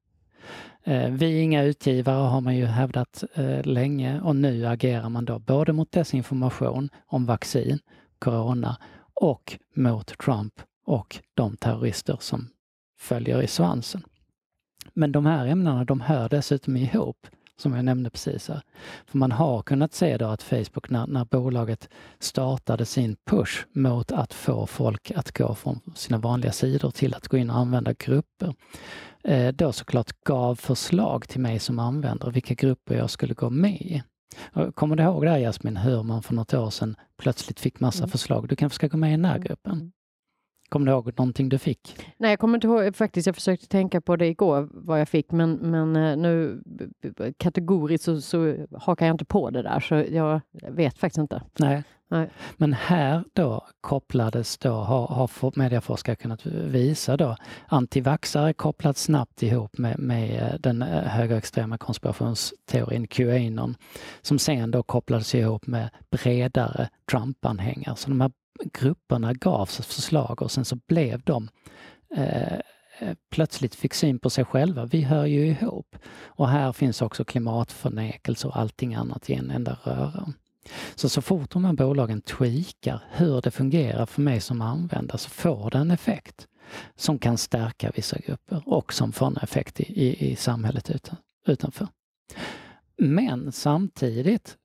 Eh, 0.85 1.11
vi 1.11 1.39
är 1.39 1.43
inga 1.43 1.63
utgivare 1.63 2.29
har 2.29 2.41
man 2.41 2.57
ju 2.57 2.67
hävdat 2.67 3.25
eh, 3.35 3.63
länge 3.63 4.21
och 4.21 4.37
nu 4.37 4.67
agerar 4.67 5.09
man 5.09 5.25
då 5.25 5.39
både 5.39 5.73
mot 5.73 5.93
desinformation 5.93 6.89
om 7.07 7.27
vaccin, 7.27 7.79
corona 8.19 8.77
och 9.15 9.59
mot 9.77 10.19
Trump 10.19 10.55
och 10.87 11.19
de 11.35 11.57
terrorister 11.57 12.17
som 12.21 12.49
följer 12.99 13.43
i 13.43 13.47
svansen. 13.47 14.05
Men 14.95 15.13
de 15.13 15.27
här 15.27 15.47
ämnena 15.47 15.85
de 15.85 16.01
hör 16.01 16.29
dessutom 16.29 16.77
ihop, 16.77 17.27
som 17.57 17.75
jag 17.75 17.85
nämnde 17.85 18.11
precis 18.11 18.49
här. 18.49 18.63
För 19.07 19.19
man 19.19 19.33
har 19.33 19.63
kunnat 19.63 19.95
se 19.95 20.17
då 20.17 20.27
att 20.27 20.43
Facebook, 20.43 20.91
när, 20.91 21.07
när 21.07 21.25
bolaget 21.25 21.89
startade 22.19 22.85
sin 22.85 23.17
push 23.31 23.67
mot 23.73 24.13
att 24.13 24.35
få 24.35 24.67
folk 24.67 25.11
att 25.11 25.39
gå 25.39 25.55
från 25.55 25.81
sina 25.95 26.19
vanliga 26.19 26.53
sidor 26.53 26.91
till 26.91 27.15
att 27.15 27.29
gå 27.29 27.37
in 27.37 27.51
och 27.51 27.57
använda 27.57 27.93
grupper, 27.93 28.55
eh, 29.25 29.53
då 29.53 29.73
såklart 29.73 30.13
gav 30.25 30.55
förslag 30.55 31.29
till 31.29 31.41
mig 31.41 31.59
som 31.59 31.79
användare 31.79 32.31
vilka 32.31 32.55
grupper 32.55 32.95
jag 32.95 33.11
skulle 33.11 33.35
gå 33.35 33.51
med 33.51 33.81
i. 33.81 34.03
Kommer 34.75 34.97
du 34.97 35.03
ihåg 35.03 35.25
det 35.25 35.31
här 35.31 35.39
Jasmin, 35.39 35.77
hur 35.77 36.03
man 36.03 36.23
för 36.23 36.35
något 36.35 36.55
år 36.55 36.71
sedan 36.71 36.97
plötsligt 37.17 37.61
fick 37.61 37.81
massa 37.81 37.99
mm. 37.99 38.11
förslag? 38.11 38.49
Du 38.49 38.57
kanske 38.57 38.75
ska 38.75 38.89
gå 38.89 38.97
med 38.97 39.09
i 39.09 39.13
den 39.13 39.25
här 39.25 39.37
mm. 39.37 39.47
gruppen? 39.47 39.93
Mm. 40.65 40.69
Kommer 40.69 40.87
du 40.87 40.93
ihåg 40.93 41.13
någonting 41.19 41.49
du 41.49 41.59
fick? 41.59 41.97
Nej, 42.19 42.31
jag 42.31 42.39
kommer 42.39 42.55
inte 42.55 42.67
ihåg 42.67 42.97
faktiskt. 42.97 43.27
Jag 43.27 43.35
försökte 43.35 43.67
tänka 43.67 44.01
på 44.01 44.17
det 44.17 44.27
igår, 44.27 44.69
vad 44.73 45.01
jag 45.01 45.09
fick, 45.09 45.33
men, 45.33 45.53
men 45.53 45.97
eh, 45.97 46.17
nu 46.17 46.63
kategoriskt 47.37 48.05
så, 48.05 48.21
så 48.21 48.57
hakar 48.73 49.07
jag 49.07 49.15
inte 49.15 49.25
på 49.25 49.51
det 49.51 49.63
där, 49.63 49.81
så 49.81 49.95
jag 49.95 50.41
vet 50.53 50.99
faktiskt 50.99 51.19
inte. 51.19 51.43
Nej. 51.59 51.83
Nej. 52.09 52.31
Men 52.57 52.73
här 52.73 53.25
då 53.33 53.67
kopplades 53.81 54.59
då, 54.59 54.73
har, 54.73 55.07
har 55.07 55.59
medieforskare 55.59 56.17
kunnat 56.17 56.47
visa 56.47 57.17
då, 57.17 57.37
antivaxare 57.67 58.53
kopplats 58.53 59.03
snabbt 59.03 59.43
ihop 59.43 59.79
med, 59.79 59.99
med 59.99 60.43
eh, 60.43 60.61
den 60.61 60.83
eh, 60.83 60.89
högerextrema 60.89 61.79
konspirationsteorin 61.79 63.07
Qanon, 63.07 63.77
som 64.23 64.39
sen 64.39 64.71
då 64.71 64.83
kopplades 64.83 65.35
ihop 65.35 65.67
med 65.67 65.91
bredare 66.11 66.89
Trump-anhängare. 67.11 67.97
Så 67.97 68.09
de 68.09 68.21
här 68.21 68.31
grupperna 68.73 69.33
gavs 69.33 69.77
förslag 69.77 70.43
och 70.43 70.51
sen 70.51 70.65
så 70.65 70.77
blev 70.87 71.23
de 71.23 71.49
eh, 72.17 72.59
eh, 72.99 73.15
plötsligt 73.31 73.75
fick 73.75 73.95
syn 73.95 74.19
på 74.19 74.31
sig 74.31 74.45
själva. 74.45 74.87
Vi 74.87 75.03
hör 75.03 75.27
ju 75.27 75.47
ihop. 75.47 75.97
Och 76.27 76.49
här 76.49 76.73
finns 76.73 77.03
också 77.03 77.25
klimatförnekelse 77.25 78.47
och 78.47 78.57
allting 78.57 78.95
annat 78.95 79.31
i 79.31 79.35
en 79.35 79.51
enda 79.51 79.79
röra. 79.83 80.33
Så 80.95 81.09
så 81.09 81.23
fort 81.23 81.51
de 81.51 81.65
här 81.65 81.73
bolagen 81.73 82.21
tweakar 82.21 83.03
hur 83.11 83.41
det 83.41 83.51
fungerar 83.51 84.07
för 84.07 84.23
mig 84.23 84.41
som 84.41 84.63
användare 84.63 85.19
så 85.19 85.31
får 85.31 85.71
det 85.71 85.79
en 85.79 85.91
effekt 85.91 86.49
som 86.97 87.19
kan 87.19 87.39
stärka 87.39 87.93
vissa 87.95 88.19
grupper 88.19 88.63
och 88.67 88.93
som 88.93 89.13
får 89.13 89.27
en 89.27 89.37
effekt 89.37 89.81
i, 89.81 89.85
i, 89.85 90.31
i 90.31 90.37
samhället 90.37 90.91
utan, 90.91 91.17
utanför. 91.47 91.89
Men 92.99 93.53
samtidigt 93.53 94.57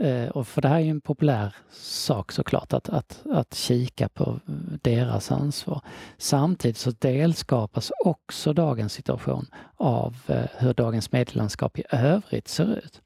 Eh, 0.00 0.28
och 0.28 0.48
för 0.48 0.62
det 0.62 0.68
här 0.68 0.76
är 0.76 0.80
ju 0.80 0.90
en 0.90 1.00
populär 1.00 1.54
sak 1.80 2.32
såklart, 2.32 2.72
att, 2.72 2.88
att, 2.88 3.22
att 3.30 3.54
kika 3.54 4.08
på 4.08 4.40
deras 4.82 5.32
ansvar. 5.32 5.80
Samtidigt 6.18 6.76
så 6.76 6.90
delskapas 6.90 7.92
också 8.04 8.52
dagens 8.52 8.92
situation 8.92 9.46
av 9.76 10.16
eh, 10.26 10.44
hur 10.58 10.74
dagens 10.74 11.12
medielandskap 11.12 11.78
i 11.78 11.82
övrigt 11.90 12.48
ser 12.48 12.78
ut. 12.78 13.02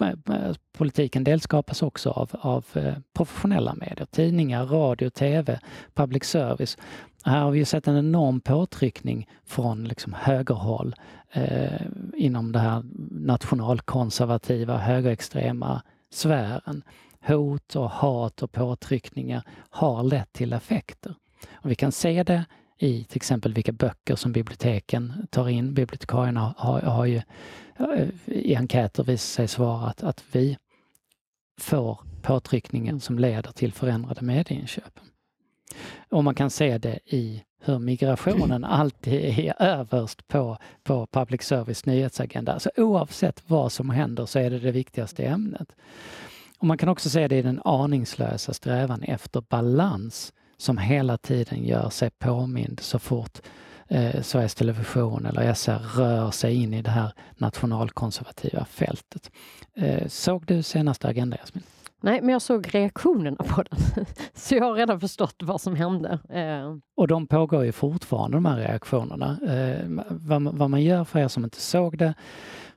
Eh, 0.00 0.08
eh, 0.08 0.54
politiken 0.78 1.24
delskapas 1.24 1.82
också 1.82 2.10
av, 2.10 2.30
av 2.32 2.64
eh, 2.74 2.94
professionella 3.12 3.74
medier, 3.74 4.06
tidningar, 4.10 4.66
radio, 4.66 5.10
tv, 5.10 5.60
public 5.94 6.24
service. 6.24 6.78
Här 7.24 7.40
har 7.40 7.50
vi 7.50 7.64
sett 7.64 7.88
en 7.88 7.96
enorm 7.96 8.40
påtryckning 8.40 9.28
från 9.44 9.84
liksom 9.84 10.12
högerhåll 10.12 10.94
eh, 11.32 11.82
inom 12.14 12.52
det 12.52 12.58
här 12.58 12.82
nationalkonservativa, 13.10 14.78
högerextrema 14.78 15.82
sfären, 16.10 16.82
hot 17.20 17.76
och 17.76 17.90
hat 17.90 18.42
och 18.42 18.52
påtryckningar 18.52 19.42
har 19.70 20.02
lett 20.02 20.32
till 20.32 20.52
effekter. 20.52 21.14
Och 21.52 21.70
vi 21.70 21.74
kan 21.74 21.92
se 21.92 22.22
det 22.22 22.44
i 22.78 23.04
till 23.04 23.16
exempel 23.16 23.54
vilka 23.54 23.72
böcker 23.72 24.16
som 24.16 24.32
biblioteken 24.32 25.26
tar 25.30 25.48
in. 25.48 25.74
Bibliotekarierna 25.74 26.54
har, 26.58 26.80
har 26.80 27.04
ju 27.04 27.22
eh, 27.78 28.08
i 28.24 28.56
enkäter 28.56 29.04
visat 29.04 29.34
sig 29.34 29.48
svara 29.48 29.86
att, 29.86 30.02
att 30.02 30.24
vi 30.32 30.58
får 31.60 32.00
påtryckningar 32.22 32.98
som 32.98 33.18
leder 33.18 33.52
till 33.52 33.72
förändrade 33.72 34.22
medieinköp. 34.22 35.00
Och 36.08 36.24
man 36.24 36.34
kan 36.34 36.50
se 36.50 36.78
det 36.78 36.98
i 37.04 37.42
hur 37.60 37.78
migrationen 37.78 38.64
alltid 38.80 39.38
är 39.38 39.54
överst 39.62 40.28
på, 40.28 40.58
på 40.82 41.06
public 41.06 41.42
service 41.42 41.86
nyhetsagenda. 41.86 42.52
Alltså 42.52 42.70
oavsett 42.76 43.42
vad 43.46 43.72
som 43.72 43.90
händer 43.90 44.26
så 44.26 44.38
är 44.38 44.50
det 44.50 44.58
det 44.58 44.70
viktigaste 44.70 45.24
ämnet. 45.24 45.72
Och 46.58 46.66
man 46.66 46.78
kan 46.78 46.88
också 46.88 47.10
se 47.10 47.28
det 47.28 47.36
i 47.36 47.42
den 47.42 47.60
aningslösa 47.64 48.54
strävan 48.54 49.02
efter 49.02 49.40
balans 49.40 50.32
som 50.56 50.78
hela 50.78 51.18
tiden 51.18 51.64
gör 51.64 51.90
sig 51.90 52.10
påmind 52.10 52.80
så 52.80 52.98
fort 52.98 53.38
eh, 53.88 54.22
Sveriges 54.22 54.54
Television 54.54 55.26
eller 55.26 55.54
SR 55.54 55.78
rör 55.96 56.30
sig 56.30 56.54
in 56.54 56.74
i 56.74 56.82
det 56.82 56.90
här 56.90 57.12
nationalkonservativa 57.36 58.64
fältet. 58.64 59.30
Eh, 59.76 60.08
såg 60.08 60.46
du 60.46 60.62
senaste 60.62 61.08
Agenda, 61.08 61.36
Jasmin? 61.36 61.64
Nej, 62.06 62.20
men 62.20 62.32
jag 62.32 62.42
såg 62.42 62.74
reaktionerna 62.74 63.36
på 63.36 63.62
den. 63.62 64.06
Så 64.34 64.54
jag 64.54 64.64
har 64.64 64.74
redan 64.74 65.00
förstått 65.00 65.36
vad 65.42 65.60
som 65.60 65.76
hände. 65.76 66.18
Eh. 66.28 66.76
Och 66.96 67.08
de 67.08 67.26
pågår 67.26 67.64
ju 67.64 67.72
fortfarande, 67.72 68.36
de 68.36 68.44
här 68.44 68.56
reaktionerna. 68.56 69.38
Eh, 69.46 70.02
vad, 70.10 70.70
man 70.70 70.82
gör 70.82 71.04
för 71.04 71.18
er 71.18 71.28
som 71.28 71.44
inte 71.44 71.60
såg 71.60 71.98
det. 71.98 72.14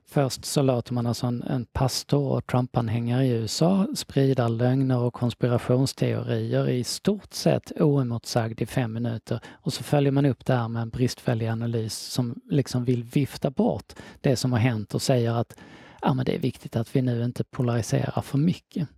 Först 0.08 0.44
så 0.44 0.62
låter 0.62 0.94
man 0.94 1.06
alltså 1.06 1.26
en, 1.26 1.42
en 1.42 1.66
pastor 1.72 2.32
och 2.32 2.46
Trump-anhängare 2.46 3.24
i 3.24 3.30
USA 3.30 3.86
sprida 3.94 4.48
lögner 4.48 4.98
och 4.98 5.14
konspirationsteorier 5.14 6.68
i 6.68 6.84
stort 6.84 7.34
sett 7.34 7.72
oemotsagd 7.80 8.62
i 8.62 8.66
fem 8.66 8.92
minuter. 8.92 9.40
Och 9.52 9.72
så 9.72 9.82
följer 9.82 10.12
man 10.12 10.26
upp 10.26 10.46
det 10.46 10.54
här 10.54 10.68
med 10.68 10.82
en 10.82 10.90
bristfällig 10.90 11.46
analys 11.46 11.94
som 11.98 12.40
liksom 12.50 12.84
vill 12.84 13.04
vifta 13.04 13.50
bort 13.50 13.92
det 14.20 14.36
som 14.36 14.52
har 14.52 14.58
hänt 14.58 14.94
och 14.94 15.02
säger 15.02 15.32
att 15.32 15.58
ja, 16.02 16.14
men 16.14 16.24
det 16.24 16.34
är 16.34 16.40
viktigt 16.40 16.76
att 16.76 16.96
vi 16.96 17.02
nu 17.02 17.24
inte 17.24 17.44
polariserar 17.44 18.22
för 18.22 18.38
mycket. 18.38 18.88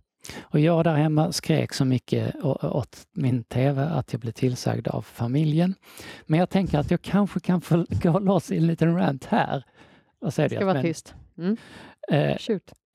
Och 0.41 0.59
jag 0.59 0.83
där 0.83 0.95
hemma 0.95 1.31
skrek 1.31 1.73
så 1.73 1.85
mycket 1.85 2.35
åt 2.43 3.07
min 3.13 3.43
TV 3.43 3.81
att 3.81 4.13
jag 4.13 4.19
blev 4.19 4.31
tillsagd 4.31 4.87
av 4.87 5.01
familjen. 5.01 5.75
Men 6.25 6.39
jag 6.39 6.49
tänker 6.49 6.79
att 6.79 6.91
jag 6.91 7.01
kanske 7.01 7.39
kan 7.39 7.61
få 7.61 7.85
gå 7.89 8.19
loss 8.19 8.51
i 8.51 8.57
en 8.57 8.67
liten 8.67 8.95
rant 8.95 9.25
här. 9.25 9.63
Vad 10.19 10.33
säger 10.33 10.49
du? 10.49 10.55
Ska 10.55 10.65
vara 10.65 10.81
tyst. 10.81 11.15
Mm. 11.37 11.57
Eh, 12.11 12.37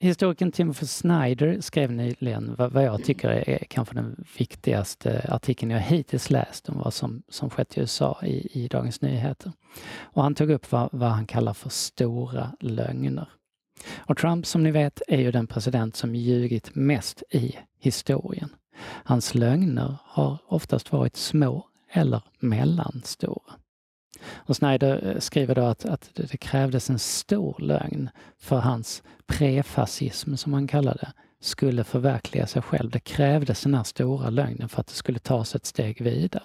Historikern 0.01 0.53
Timothy 0.53 0.87
Snyder 0.87 1.61
skrev 1.61 1.93
nyligen 1.93 2.55
vad, 2.59 2.73
vad 2.73 2.85
jag 2.85 3.05
tycker 3.05 3.29
är 3.29 3.59
kanske 3.59 3.95
den 3.95 4.25
viktigaste 4.39 5.27
artikeln 5.29 5.71
jag 5.71 5.81
hittills 5.81 6.31
läst 6.31 6.69
om 6.69 6.79
vad 6.79 6.95
som, 6.95 7.23
som 7.29 7.51
skett 7.51 7.77
i 7.77 7.81
USA 7.81 8.21
i, 8.23 8.63
i 8.65 8.69
Dagens 8.69 9.01
Nyheter. 9.01 9.53
Och 10.01 10.23
han 10.23 10.35
tog 10.35 10.51
upp 10.51 10.73
vad, 10.73 10.89
vad 10.93 11.11
han 11.11 11.27
kallar 11.27 11.55
för 11.55 11.69
stora 11.69 12.53
lögner. 12.61 13.29
Och 13.97 14.17
Trump, 14.17 14.47
som 14.47 14.63
ni 14.63 14.71
vet, 14.71 15.03
är 15.09 15.21
ju 15.21 15.31
den 15.31 15.47
president 15.47 15.97
som 15.97 16.15
ljugit 16.15 16.75
mest 16.75 17.23
i 17.31 17.57
historien. 17.81 18.51
Hans 19.05 19.35
lögner 19.35 19.97
har 20.05 20.39
oftast 20.47 20.93
varit 20.93 21.17
små 21.17 21.67
eller 21.93 22.23
mellanstora. 22.41 23.55
Och 24.37 24.57
Snyder 24.57 25.11
eh, 25.11 25.19
skriver 25.19 25.55
då 25.55 25.63
att, 25.63 25.85
att 25.85 26.11
det 26.15 26.37
krävdes 26.37 26.91
en 26.91 26.99
stor 26.99 27.57
lögn 27.59 28.11
för 28.39 28.57
hans 28.57 29.03
prefascism, 29.27 30.35
som 30.35 30.53
han 30.53 30.67
kallar 30.67 30.95
det, 30.95 31.13
skulle 31.41 31.85
förverkliga 31.85 32.47
sig 32.47 32.63
själv. 32.63 32.91
Det 32.91 33.01
krävdes 33.01 33.63
den 33.63 33.75
här 33.75 33.85
stora 33.85 34.31
lögnen 34.31 34.69
för 34.69 34.81
att 34.81 34.87
det 34.87 34.95
skulle 34.95 35.19
tas 35.19 35.55
ett 35.55 35.67
steg 35.67 36.03
vidare. 36.03 36.43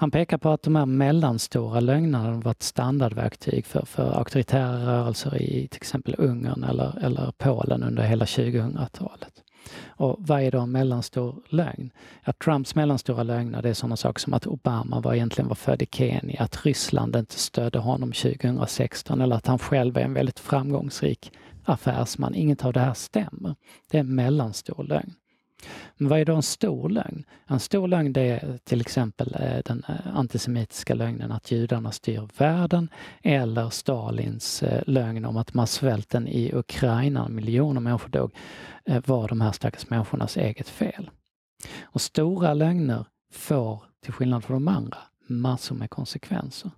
Han 0.00 0.10
pekar 0.10 0.38
på 0.38 0.50
att 0.50 0.62
de 0.62 0.76
här 0.76 0.86
mellanstora 0.86 1.80
lögnerna 1.80 2.32
varit 2.32 2.62
standardverktyg 2.62 3.66
för, 3.66 3.84
för 3.84 4.18
auktoritära 4.18 4.86
rörelser 4.86 5.42
i 5.42 5.68
till 5.68 5.76
exempel 5.76 6.14
Ungern 6.18 6.64
eller, 6.64 6.98
eller 7.04 7.32
Polen 7.38 7.82
under 7.82 8.02
hela 8.02 8.24
2000-talet. 8.24 9.42
Och 9.86 10.16
vad 10.18 10.42
är 10.42 10.50
då 10.50 10.60
en 10.60 10.72
mellanstor 10.72 11.42
lögn? 11.48 11.90
Ja, 12.24 12.32
Trumps 12.32 12.74
mellanstora 12.74 13.22
lögner 13.22 13.62
det 13.62 13.68
är 13.68 13.74
sådana 13.74 13.96
saker 13.96 14.20
som 14.20 14.34
att 14.34 14.46
Obama 14.46 15.00
var 15.00 15.14
egentligen 15.14 15.48
var 15.48 15.54
född 15.54 15.82
i 15.82 15.86
Kenya, 15.90 16.42
att 16.42 16.66
Ryssland 16.66 17.16
inte 17.16 17.38
stödde 17.38 17.78
honom 17.78 18.12
2016 18.12 19.20
eller 19.20 19.36
att 19.36 19.46
han 19.46 19.58
själv 19.58 19.96
är 19.96 20.02
en 20.02 20.14
väldigt 20.14 20.40
framgångsrik 20.40 21.32
affärsman. 21.64 22.34
Inget 22.34 22.64
av 22.64 22.72
det 22.72 22.80
här 22.80 22.94
stämmer. 22.94 23.54
Det 23.90 23.96
är 23.96 24.00
en 24.00 24.14
mellanstor 24.14 24.84
lögn. 24.84 25.14
Men 25.96 26.08
vad 26.08 26.20
är 26.20 26.24
då 26.24 26.34
en 26.34 26.42
stor 26.42 26.88
lögn? 26.88 27.24
En 27.46 27.60
stor 27.60 27.88
lögn 27.88 28.12
det 28.12 28.20
är 28.20 28.58
till 28.64 28.80
exempel 28.80 29.36
eh, 29.40 29.58
den 29.64 29.84
eh, 29.88 30.16
antisemitiska 30.16 30.94
lögnen 30.94 31.32
att 31.32 31.50
judarna 31.50 31.92
styr 31.92 32.28
världen 32.38 32.88
eller 33.22 33.70
Stalins 33.70 34.62
eh, 34.62 34.82
lögn 34.86 35.24
om 35.24 35.36
att 35.36 35.54
massvälten 35.54 36.28
i 36.28 36.52
Ukraina, 36.54 37.28
miljoner 37.28 37.80
människor 37.80 38.08
dog, 38.08 38.34
var 39.06 39.28
de 39.28 39.40
här 39.40 39.52
stackars 39.52 39.90
människornas 39.90 40.36
eget 40.36 40.68
fel. 40.68 41.10
Och 41.82 42.00
stora 42.00 42.54
lögner 42.54 43.04
får, 43.32 43.82
till 44.02 44.12
skillnad 44.12 44.44
från 44.44 44.64
de 44.64 44.68
andra, 44.68 44.98
massor 45.28 45.74
med 45.74 45.90
konsekvenser. 45.90 46.70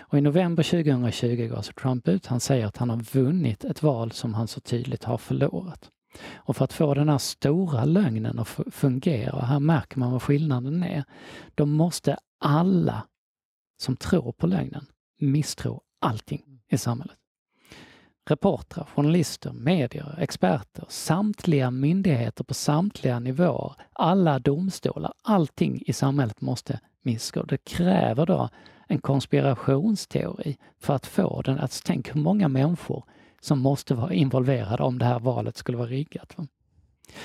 Och 0.00 0.18
I 0.18 0.20
november 0.20 0.62
2020 0.62 1.48
går 1.48 1.56
alltså 1.56 1.72
Trump 1.72 2.08
ut. 2.08 2.26
Han 2.26 2.40
säger 2.40 2.66
att 2.66 2.76
han 2.76 2.90
har 2.90 2.96
vunnit 2.96 3.64
ett 3.64 3.82
val 3.82 4.12
som 4.12 4.34
han 4.34 4.48
så 4.48 4.60
tydligt 4.60 5.04
har 5.04 5.18
förlorat. 5.18 5.90
Och 6.34 6.56
för 6.56 6.64
att 6.64 6.72
få 6.72 6.94
den 6.94 7.08
här 7.08 7.18
stora 7.18 7.84
lögnen 7.84 8.38
att 8.38 8.48
fungera, 8.70 9.32
och 9.32 9.46
här 9.46 9.60
märker 9.60 9.98
man 9.98 10.12
vad 10.12 10.22
skillnaden 10.22 10.82
är, 10.82 11.04
då 11.54 11.66
måste 11.66 12.18
alla 12.40 13.06
som 13.82 13.96
tror 13.96 14.32
på 14.32 14.46
lögnen 14.46 14.86
misstro 15.20 15.80
allting 16.00 16.60
i 16.68 16.78
samhället. 16.78 17.16
Reportrar, 18.30 18.84
journalister, 18.84 19.52
medier, 19.52 20.18
experter, 20.18 20.84
samtliga 20.88 21.70
myndigheter 21.70 22.44
på 22.44 22.54
samtliga 22.54 23.18
nivåer, 23.18 23.74
alla 23.92 24.38
domstolar, 24.38 25.12
allting 25.22 25.82
i 25.86 25.92
samhället 25.92 26.40
måste 26.40 26.80
misstro. 27.02 27.42
Det 27.42 27.64
kräver 27.64 28.26
då 28.26 28.48
en 28.88 29.00
konspirationsteori 29.00 30.56
för 30.80 30.94
att 30.94 31.06
få 31.06 31.42
den 31.42 31.58
att 31.58 31.84
tänka 31.84 32.12
hur 32.12 32.20
många 32.20 32.48
människor 32.48 33.04
som 33.42 33.60
måste 33.60 33.94
vara 33.94 34.12
involverade 34.12 34.82
om 34.82 34.98
det 34.98 35.04
här 35.04 35.18
valet 35.18 35.56
skulle 35.56 35.78
vara 35.78 35.88
riggat. 35.88 36.36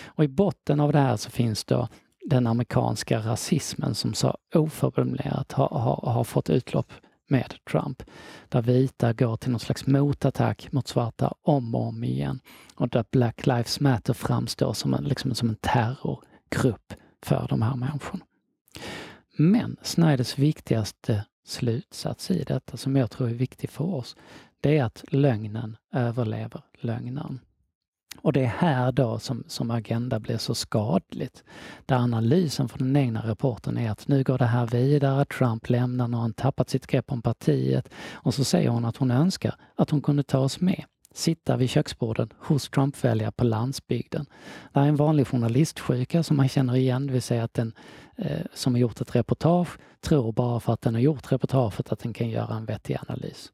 Och 0.05 0.24
i 0.24 0.27
botten 0.27 0.79
av 0.79 0.91
det 0.91 1.00
här 1.00 1.17
så 1.17 1.29
finns 1.29 1.65
då 1.65 1.88
den 2.25 2.47
amerikanska 2.47 3.19
rasismen 3.19 3.95
som 3.95 4.13
så 4.13 4.38
oförblommerat 4.55 5.51
har, 5.51 5.67
har, 5.67 6.12
har 6.12 6.24
fått 6.24 6.50
utlopp 6.50 6.91
med 7.29 7.53
Trump. 7.71 8.03
Där 8.50 8.62
vita 8.62 9.13
går 9.13 9.38
till 9.38 9.51
någon 9.51 9.59
slags 9.59 9.88
motattack 9.88 10.71
mot 10.71 10.88
svarta 10.88 11.33
om 11.41 11.75
och 11.75 11.88
om 11.88 12.03
igen. 12.03 12.39
Och 12.75 12.89
där 12.89 13.05
Black 13.12 13.45
Lives 13.45 13.79
Matter 13.79 14.13
framstår 14.13 14.74
som 14.74 14.93
en, 14.93 15.03
liksom, 15.03 15.36
som 15.36 15.50
en 15.50 15.55
terrorgrupp 15.55 16.93
för 17.24 17.47
de 17.50 17.62
här 17.62 17.75
människorna. 17.75 18.25
Men 19.38 19.77
Snyders 19.81 20.38
viktigaste 20.38 21.25
slutsats 21.45 22.31
i 22.31 22.43
detta, 22.43 22.77
som 22.77 22.95
jag 22.95 23.12
tror 23.12 23.29
är 23.29 23.33
viktig 23.33 23.69
för 23.69 23.83
oss, 23.83 24.15
det 24.62 24.78
är 24.78 24.84
att 24.84 25.04
lögnen 25.08 25.78
överlever 25.94 26.62
lögnaren. 26.82 27.40
Och 28.22 28.34
det 28.34 28.42
är 28.42 28.54
här 28.58 28.92
då 28.92 29.20
som, 29.20 29.44
som 29.48 29.72
Agenda 29.72 30.20
blir 30.20 30.38
så 30.38 30.56
skadligt. 30.56 31.44
Där 31.86 31.96
analysen 31.96 32.70
från 32.70 32.94
den 32.94 33.04
egna 33.04 33.30
rapporten 33.30 33.78
är 33.78 33.92
att 33.92 34.08
nu 34.08 34.24
går 34.24 34.38
det 34.38 34.46
här 34.46 34.68
vidare, 34.68 35.26
Trump 35.26 35.70
lämnar, 35.70 36.08
nu 36.08 36.16
har 36.16 36.22
han 36.22 36.34
tappat 36.34 36.70
sitt 36.70 36.88
grepp 36.88 37.12
om 37.12 37.22
partiet 37.22 37.90
och 38.12 38.34
så 38.34 38.44
säger 38.44 38.70
hon 38.70 38.86
att 38.86 38.98
hon 38.98 39.12
önskar 39.12 39.56
att 39.76 39.90
hon 39.90 40.02
kunde 40.02 40.24
ta 40.24 40.40
oss 40.40 40.60
med 40.60 40.84
sitta 41.18 41.58
vid 41.58 41.70
köksborden 41.70 42.34
hos 42.39 42.70
Trump-väljare 42.70 43.32
på 43.32 43.43
landsbygden. 43.43 44.26
Det 44.74 44.80
här 44.80 44.86
är 44.86 44.89
en 44.89 44.96
vanlig 44.96 45.28
journalistsjuka 45.28 46.24
som 46.24 46.38
man 46.38 46.50
känner 46.50 46.76
igen, 46.76 47.08
det 47.08 47.13
vill 47.13 47.22
säga 47.22 47.43
att 47.43 47.54
den 47.54 47.74
eh, 48.17 48.46
som 48.54 48.74
har 48.74 48.80
gjort 48.80 49.02
ett 49.02 49.15
reportage 49.15 49.78
tror 50.02 50.32
bara 50.32 50.60
för 50.60 50.74
att 50.74 50.82
den 50.82 50.93
har 50.93 51.02
gjort 51.02 51.32
reportaget 51.32 51.91
att 51.91 52.00
den 52.00 52.13
kan 52.13 52.30
göra 52.30 52.56
en 52.56 52.65
vettig 52.65 52.98
analys 53.08 53.52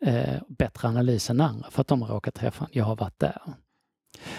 eh, 0.00 0.42
bättre 0.48 0.88
analys 0.88 1.30
än 1.30 1.40
andra 1.40 1.70
för 1.70 1.80
att 1.80 1.88
de 1.88 2.02
har 2.02 2.08
råkat 2.08 2.34
träffa 2.34 2.68
Jag 2.72 2.84
har 2.84 2.96
varit 2.96 3.18
där. 3.18 3.42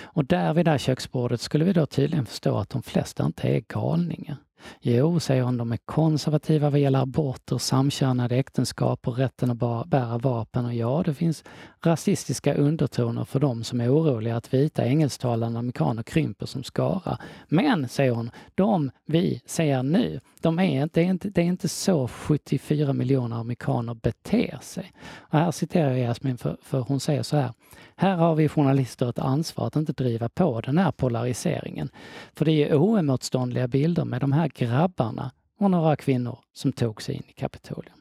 Och 0.02 0.26
där 0.26 0.54
vid 0.54 0.66
det 0.66 0.72
här 0.72 0.78
köksbordet 0.78 1.42
skulle 1.42 1.66
vi 1.66 1.74
då 1.74 1.86
tydligen 1.86 2.26
förstå 2.26 2.58
att 2.58 2.70
de 2.70 2.84
flesta 2.84 3.26
inte 3.26 3.48
är 3.48 3.60
galningar. 3.68 4.38
Jo, 4.82 5.20
säger 5.20 5.44
hon, 5.44 5.58
de 5.58 5.72
är 5.72 5.78
konservativa 5.78 6.70
vad 6.70 6.80
gäller 6.80 7.02
aborter, 7.02 7.58
samkönade 7.58 8.36
äktenskap 8.36 9.08
och 9.08 9.18
rätten 9.18 9.52
att 9.52 9.88
bära 9.88 10.18
vapen. 10.18 10.66
Och 10.66 10.74
ja, 10.74 11.04
det 11.06 11.14
finns 11.14 11.44
rasistiska 11.82 12.54
undertoner 12.54 13.26
för 13.26 13.40
de 13.40 13.64
som 13.64 13.82
är 13.82 13.94
oroliga 13.94 14.36
att 14.36 14.54
vita 14.54 14.86
engelsktalande 14.86 15.60
amerikaner 15.60 16.04
krymper 16.04 16.46
som 16.46 16.64
skara. 16.64 17.18
Men, 17.48 17.90
säger 17.90 18.12
hon, 18.12 18.32
de 18.56 18.92
vi 19.06 19.42
ser 19.46 19.84
nu, 19.84 20.20
de 20.42 20.60
är 20.60 20.84
inte, 20.84 21.00
det, 21.00 21.06
är 21.06 21.10
inte, 21.10 21.30
det 21.30 21.42
är 21.42 21.46
inte 21.46 21.70
så 21.70 22.08
74 22.08 22.94
miljoner 22.94 23.36
amerikaner 23.36 23.94
beter 23.94 24.58
sig. 24.62 24.92
Och 25.18 25.40
här 25.40 25.52
citerar 25.52 25.92
jag 25.92 26.00
Jasmin, 26.00 26.38
för, 26.38 26.58
för 26.62 26.80
hon 26.80 27.00
säger 27.00 27.24
så 27.24 27.38
här. 27.38 27.54
Här 27.96 28.16
har 28.16 28.36
vi 28.36 28.50
journalister 28.50 29.10
ett 29.10 29.20
ansvar 29.20 29.68
att 29.68 29.76
inte 29.76 29.94
driva 29.94 30.30
på 30.30 30.62
den 30.62 30.78
här 30.78 30.92
polariseringen. 30.92 31.90
För 32.34 32.46
det 32.46 32.52
är 32.52 32.76
oemotståndliga 32.76 33.68
bilder 33.68 34.06
med 34.06 34.22
de 34.22 34.32
här 34.32 34.49
grabbarna 34.54 35.32
och 35.60 35.72
några 35.72 35.96
kvinnor 35.96 36.40
som 36.54 36.72
tog 36.72 37.02
sig 37.02 37.16
in 37.16 37.24
i 37.28 37.34
Kapitolium. 37.34 37.98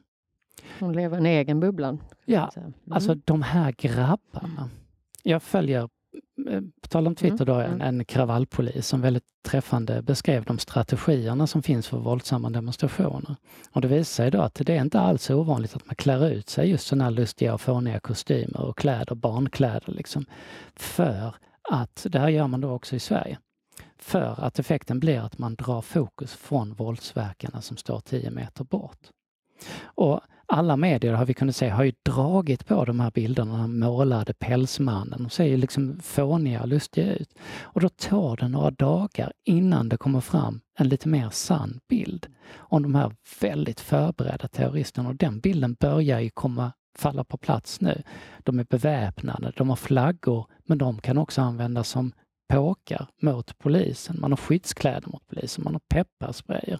Hon 0.79 0.93
lever 0.93 1.17
i 1.17 1.19
en 1.19 1.25
egen 1.25 1.59
bubblan. 1.59 2.01
Ja, 2.25 2.51
mm. 2.55 2.73
alltså 2.91 3.15
de 3.15 3.41
här 3.41 3.71
grabbarna. 3.71 4.69
Jag 5.23 5.43
följer 5.43 5.89
Eh, 6.47 6.61
på 6.81 6.87
tal 6.87 7.07
om 7.07 7.15
Twitter 7.15 7.45
då, 7.45 7.53
en, 7.53 7.73
mm. 7.73 7.81
en 7.81 8.05
kravallpolis 8.05 8.87
som 8.87 9.01
väldigt 9.01 9.23
träffande 9.45 10.01
beskrev 10.01 10.43
de 10.43 10.59
strategierna 10.59 11.47
som 11.47 11.63
finns 11.63 11.87
för 11.87 11.97
våldsamma 11.97 12.49
demonstrationer. 12.49 13.35
Och 13.71 13.81
det 13.81 13.87
visar 13.87 14.23
sig 14.23 14.31
då 14.31 14.41
att 14.41 14.55
det 14.55 14.75
är 14.75 14.81
inte 14.81 14.99
alls 14.99 15.29
ovanligt 15.29 15.75
att 15.75 15.85
man 15.85 15.95
klär 15.95 16.29
ut 16.29 16.49
sig 16.49 16.69
just 16.69 16.87
sådana 16.87 17.03
här 17.03 17.11
lustiga 17.11 17.53
och 17.53 17.61
fåniga 17.61 17.99
kostymer 17.99 18.61
och 18.61 18.77
kläder, 18.77 19.15
barnkläder 19.15 19.93
liksom. 19.93 20.25
För 20.75 21.35
att, 21.69 22.05
det 22.09 22.19
här 22.19 22.29
gör 22.29 22.47
man 22.47 22.61
då 22.61 22.71
också 22.71 22.95
i 22.95 22.99
Sverige, 22.99 23.37
för 23.99 24.35
att 24.45 24.59
effekten 24.59 24.99
blir 24.99 25.19
att 25.19 25.37
man 25.37 25.55
drar 25.55 25.81
fokus 25.81 26.33
från 26.33 26.73
våldsverkarna 26.73 27.61
som 27.61 27.77
står 27.77 27.99
tio 27.99 28.31
meter 28.31 28.63
bort. 28.63 28.99
Och 29.81 30.21
alla 30.45 30.77
medier 30.77 31.13
har 31.13 31.25
vi 31.25 31.33
kunnat 31.33 31.55
se 31.55 31.69
har 31.69 31.83
ju 31.83 31.93
dragit 32.05 32.65
på 32.67 32.85
de 32.85 32.99
här 32.99 33.11
bilderna, 33.11 33.57
den 33.57 33.79
målade 33.79 34.33
pälsmannen. 34.33 35.23
De 35.23 35.29
ser 35.29 35.45
ju 35.45 35.57
liksom 35.57 35.99
fåniga 36.03 36.61
och 36.61 36.67
lustiga 36.67 37.13
ut. 37.13 37.33
Och 37.61 37.81
då 37.81 37.89
tar 37.89 38.37
det 38.37 38.47
några 38.47 38.71
dagar 38.71 39.33
innan 39.45 39.89
det 39.89 39.97
kommer 39.97 40.21
fram 40.21 40.61
en 40.79 40.89
lite 40.89 41.07
mer 41.07 41.29
sann 41.29 41.79
bild 41.89 42.27
om 42.55 42.83
de 42.83 42.95
här 42.95 43.15
väldigt 43.41 43.79
förberedda 43.79 44.47
terroristerna. 44.47 45.09
Och 45.09 45.15
den 45.15 45.39
bilden 45.39 45.73
börjar 45.73 46.19
ju 46.19 46.29
komma 46.29 46.71
falla 46.97 47.23
på 47.23 47.37
plats 47.37 47.81
nu. 47.81 48.03
De 48.43 48.59
är 48.59 48.65
beväpnade, 48.69 49.53
de 49.55 49.69
har 49.69 49.75
flaggor, 49.75 50.45
men 50.65 50.77
de 50.77 51.01
kan 51.01 51.17
också 51.17 51.41
användas 51.41 51.89
som 51.89 52.11
påkar 52.49 53.07
mot 53.21 53.57
polisen, 53.57 54.17
man 54.19 54.31
har 54.31 54.37
skyddskläder 54.37 55.07
mot 55.07 55.27
polisen, 55.27 55.63
man 55.63 55.73
har 55.73 55.79
pepparsprayer, 55.79 56.79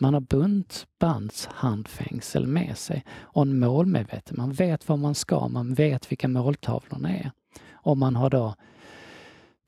man 0.00 0.14
har 0.14 0.20
buntbandshandfängsel 0.20 2.46
med 2.46 2.78
sig 2.78 3.04
och 3.20 3.42
en 3.42 3.58
målmedveten. 3.58 4.36
Man 4.38 4.52
vet 4.52 4.88
var 4.88 4.96
man 4.96 5.14
ska, 5.14 5.48
man 5.48 5.74
vet 5.74 6.12
vilka 6.12 6.28
måltavlorna 6.28 7.16
är. 7.16 7.30
Och 7.72 7.98
man 7.98 8.16
har 8.16 8.30
då, 8.30 8.54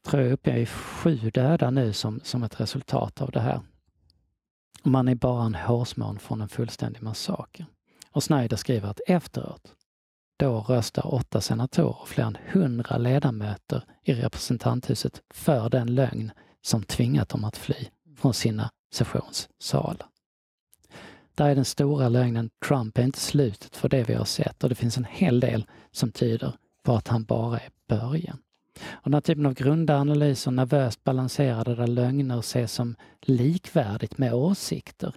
tror 0.06 0.22
jag, 0.22 0.32
uppe 0.32 0.56
i 0.56 0.66
sju 0.66 1.16
döda 1.16 1.70
nu 1.70 1.92
som, 1.92 2.20
som 2.24 2.42
ett 2.42 2.60
resultat 2.60 3.20
av 3.20 3.30
det 3.30 3.40
här. 3.40 3.60
Man 4.82 5.08
är 5.08 5.14
bara 5.14 5.44
en 5.44 5.54
hårsmån 5.54 6.18
från 6.18 6.40
en 6.40 6.48
fullständig 6.48 7.02
massaker. 7.02 7.66
Och 8.12 8.22
Snyder 8.22 8.56
skriver 8.56 8.88
att 8.88 9.00
efteråt 9.06 9.74
då 10.40 10.60
röstar 10.60 11.14
åtta 11.14 11.40
senatorer 11.40 12.00
och 12.00 12.08
fler 12.08 12.24
än 12.24 12.36
hundra 12.52 12.98
ledamöter 12.98 13.84
i 14.02 14.14
representanthuset 14.14 15.22
för 15.34 15.70
den 15.70 15.94
lögn 15.94 16.32
som 16.62 16.82
tvingat 16.82 17.28
dem 17.28 17.44
att 17.44 17.56
fly 17.56 17.88
från 18.16 18.34
sina 18.34 18.70
sessionssalar. 18.92 20.06
Där 21.34 21.48
är 21.48 21.54
den 21.54 21.64
stora 21.64 22.08
lögnen, 22.08 22.50
Trump 22.68 22.98
är 22.98 23.02
inte 23.02 23.20
slutet 23.20 23.76
för 23.76 23.88
det 23.88 24.02
vi 24.02 24.14
har 24.14 24.24
sett 24.24 24.62
och 24.62 24.68
det 24.68 24.74
finns 24.74 24.96
en 24.96 25.06
hel 25.10 25.40
del 25.40 25.66
som 25.90 26.12
tyder 26.12 26.52
på 26.82 26.92
att 26.92 27.08
han 27.08 27.24
bara 27.24 27.58
är 27.58 27.70
början. 27.88 28.38
Och 28.90 29.10
den 29.10 29.14
här 29.14 29.20
typen 29.20 29.46
av 29.46 29.54
grunda 29.54 29.96
analyser, 29.96 30.50
nervöst 30.50 31.04
balanserade 31.04 31.74
där 31.74 31.86
lögner 31.86 32.38
ses 32.38 32.72
som 32.72 32.96
likvärdigt 33.20 34.18
med 34.18 34.34
åsikter 34.34 35.14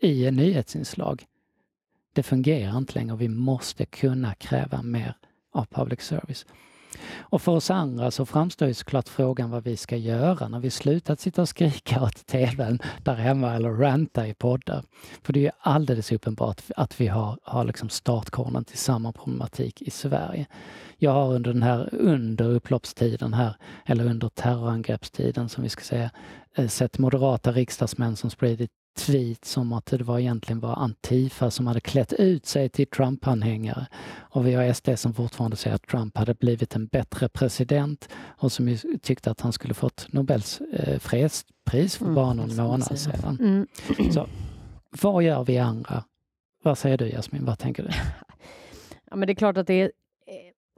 i 0.00 0.30
nyhetsinslag, 0.30 1.24
det 2.12 2.22
fungerar 2.22 2.78
inte 2.78 2.94
längre 2.94 3.16
vi 3.16 3.28
måste 3.28 3.86
kunna 3.86 4.34
kräva 4.34 4.82
mer 4.82 5.14
av 5.52 5.64
public 5.64 6.00
service. 6.00 6.46
Och 7.18 7.42
för 7.42 7.52
oss 7.52 7.70
andra 7.70 8.10
så 8.10 8.26
framstår 8.26 8.68
ju 8.68 8.74
såklart 8.74 9.08
frågan 9.08 9.50
vad 9.50 9.64
vi 9.64 9.76
ska 9.76 9.96
göra 9.96 10.48
när 10.48 10.60
vi 10.60 10.70
slutat 10.70 11.20
sitta 11.20 11.42
och 11.42 11.48
skrika 11.48 12.02
åt 12.02 12.26
tvn 12.26 12.78
där 13.02 13.14
hemma 13.14 13.54
eller 13.54 13.70
ranta 13.70 14.26
i 14.26 14.34
poddar. 14.34 14.84
För 15.22 15.32
det 15.32 15.40
är 15.40 15.44
ju 15.44 15.50
alldeles 15.60 16.12
uppenbart 16.12 16.62
att 16.76 17.00
vi 17.00 17.06
har, 17.06 17.38
har 17.42 17.64
liksom 17.64 17.88
startkornen 17.88 18.64
till 18.64 18.78
samma 18.78 19.12
problematik 19.12 19.82
i 19.82 19.90
Sverige. 19.90 20.46
Jag 20.96 21.10
har 21.10 21.34
under 21.34 21.52
den 21.52 21.62
här 21.62 21.88
under 21.92 22.48
upploppstiden 22.48 23.34
här, 23.34 23.56
eller 23.86 24.04
under 24.04 24.28
terrorangreppstiden 24.28 25.48
som 25.48 25.62
vi 25.62 25.68
ska 25.68 25.82
säga, 25.82 26.10
eh, 26.54 26.68
sett 26.68 26.98
moderata 26.98 27.52
riksdagsmän 27.52 28.16
som 28.16 28.30
spridit 28.30 28.70
tweets 28.98 29.56
om 29.56 29.72
att 29.72 29.86
det 29.86 30.02
var 30.02 30.18
egentligen 30.18 30.60
var 30.60 30.74
Antifa 30.76 31.50
som 31.50 31.66
hade 31.66 31.80
klätt 31.80 32.12
ut 32.12 32.46
sig 32.46 32.68
till 32.68 32.86
Trump-anhängare. 32.86 33.86
Och 34.18 34.46
vi 34.46 34.54
har 34.54 34.72
SD 34.72 34.88
som 34.96 35.14
fortfarande 35.14 35.56
säger 35.56 35.76
att 35.76 35.86
Trump 35.86 36.16
hade 36.16 36.34
blivit 36.34 36.76
en 36.76 36.86
bättre 36.86 37.28
president 37.28 38.08
och 38.38 38.52
som 38.52 38.78
tyckte 39.02 39.30
att 39.30 39.40
han 39.40 39.52
skulle 39.52 39.74
fått 39.74 40.12
Nobels 40.12 40.60
eh, 40.60 40.98
fredspris 40.98 41.96
för 41.96 42.04
mm, 42.04 42.14
bara 42.14 42.32
någon 42.32 42.56
månad 42.56 42.98
sedan. 42.98 43.38
Mm. 43.40 43.66
Så, 44.12 44.26
vad 45.02 45.22
gör 45.22 45.44
vi 45.44 45.58
andra? 45.58 46.04
Vad 46.62 46.78
säger 46.78 46.98
du 46.98 47.08
Jasmin, 47.08 47.44
vad 47.44 47.58
tänker 47.58 47.82
du? 47.82 47.90
Ja, 49.10 49.16
men 49.16 49.26
det 49.26 49.32
är 49.32 49.34
klart 49.34 49.56
att 49.56 49.66
det 49.66 49.74
är 49.74 49.90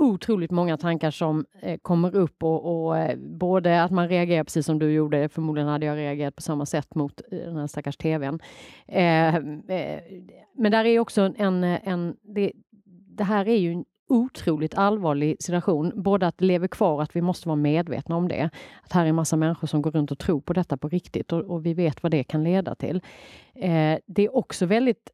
otroligt 0.03 0.51
många 0.51 0.77
tankar 0.77 1.11
som 1.11 1.47
eh, 1.61 1.79
kommer 1.83 2.17
upp 2.17 2.43
och, 2.43 2.87
och 2.87 2.99
eh, 2.99 3.19
både 3.19 3.83
att 3.83 3.91
man 3.91 4.09
reagerar 4.09 4.45
precis 4.45 4.67
som 4.67 4.79
du 4.79 4.93
gjorde, 4.93 5.29
förmodligen 5.29 5.69
hade 5.69 5.87
jag 5.87 5.97
reagerat 5.97 6.37
på 6.37 6.43
samma 6.43 6.67
sätt 6.67 6.95
mot 6.95 7.21
eh, 7.33 7.38
den 7.38 7.57
här 7.57 7.67
stackars 7.67 7.97
tvn. 7.97 8.41
Eh, 8.88 9.37
eh, 9.37 10.01
men 10.57 10.73
där 10.73 10.85
är 10.85 10.99
också 10.99 11.33
en, 11.37 11.65
en 11.65 12.17
det, 12.23 12.53
det 13.17 13.25
här 13.25 13.49
är 13.49 13.57
ju 13.57 13.73
en 13.73 13.85
otroligt 14.09 14.75
allvarlig 14.75 15.43
situation. 15.43 15.93
Både 16.03 16.27
att 16.27 16.38
det 16.38 16.45
lever 16.45 16.69
kvar 16.69 16.95
och 16.95 17.03
att 17.03 17.17
vi 17.17 17.21
måste 17.21 17.49
vara 17.49 17.57
medvetna 17.57 18.17
om 18.17 18.29
det. 18.29 18.51
Att 18.83 18.93
här 18.93 19.07
är 19.07 19.12
massa 19.12 19.37
människor 19.37 19.67
som 19.67 19.83
går 19.83 19.91
runt 19.91 20.11
och 20.11 20.19
tror 20.19 20.41
på 20.41 20.53
detta 20.53 20.77
på 20.77 20.88
riktigt 20.88 21.33
och, 21.33 21.41
och 21.41 21.67
vi 21.67 21.75
vet 21.75 22.03
vad 22.03 22.12
det 22.12 22.25
kan 22.25 22.45
leda 22.45 22.75
till. 22.75 22.97
Eh, 23.55 23.99
det 24.07 24.25
är 24.25 24.37
också 24.37 24.67
väldigt 24.67 25.11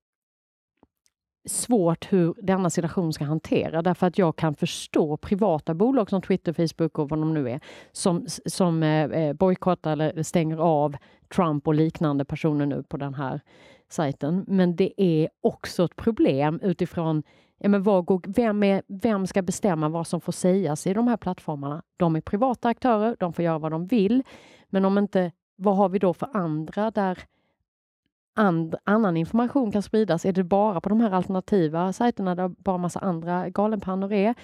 svårt 1.49 2.13
hur 2.13 2.35
denna 2.43 2.71
situation 2.71 3.13
ska 3.13 3.25
hantera 3.25 3.83
därför 3.83 4.07
att 4.07 4.19
jag 4.19 4.37
kan 4.37 4.55
förstå 4.55 5.17
privata 5.17 5.75
bolag 5.75 6.11
som 6.11 6.23
Twitter, 6.23 6.53
Facebook 6.53 6.99
och 6.99 7.09
vad 7.09 7.19
de 7.19 7.35
nu 7.35 7.51
är 7.51 7.61
som, 7.93 8.27
som 8.47 8.83
eh, 8.83 9.05
eh, 9.05 9.33
bojkottar 9.33 9.93
eller 9.93 10.23
stänger 10.23 10.57
av 10.57 10.97
Trump 11.35 11.67
och 11.67 11.75
liknande 11.75 12.25
personer 12.25 12.67
nu 12.67 12.83
på 12.83 12.97
den 12.97 13.15
här 13.15 13.41
sajten. 13.89 14.45
Men 14.49 14.77
det 14.77 15.03
är 15.03 15.29
också 15.41 15.85
ett 15.85 15.97
problem 15.97 16.61
utifrån 16.63 17.23
ja, 17.59 17.69
men 17.69 17.83
vad 17.83 18.05
går, 18.05 18.21
vem, 18.27 18.63
är, 18.63 18.83
vem 18.87 19.27
ska 19.27 19.43
bestämma 19.43 19.89
vad 19.89 20.07
som 20.07 20.21
får 20.21 20.33
sägas 20.33 20.87
i 20.87 20.95
de 20.95 21.09
här 21.09 21.17
plattformarna? 21.17 21.83
De 21.97 22.17
är 22.17 22.21
privata 22.21 22.69
aktörer, 22.69 23.17
de 23.21 23.33
får 23.33 23.45
göra 23.45 23.59
vad 23.59 23.73
de 23.73 23.87
vill. 23.87 24.23
Men 24.69 24.85
om 24.85 24.99
inte, 24.99 25.33
vad 25.57 25.77
har 25.77 25.89
vi 25.89 25.99
då 25.99 26.15
för 26.15 26.37
andra 26.37 26.91
där 26.91 27.19
and, 28.39 28.75
annan 28.85 29.17
information 29.17 29.73
kan 29.73 29.83
spridas? 29.83 30.25
Är 30.25 30.33
det 30.33 30.45
bara 30.45 30.81
på 30.81 30.89
de 30.89 31.01
här 31.01 31.11
alternativa 31.11 31.93
sajterna 31.93 32.35
där 32.35 32.49
bara 32.49 32.79
massa 32.79 33.01
andra 33.01 33.49
galenpannor 33.49 34.13
är? 34.13 34.35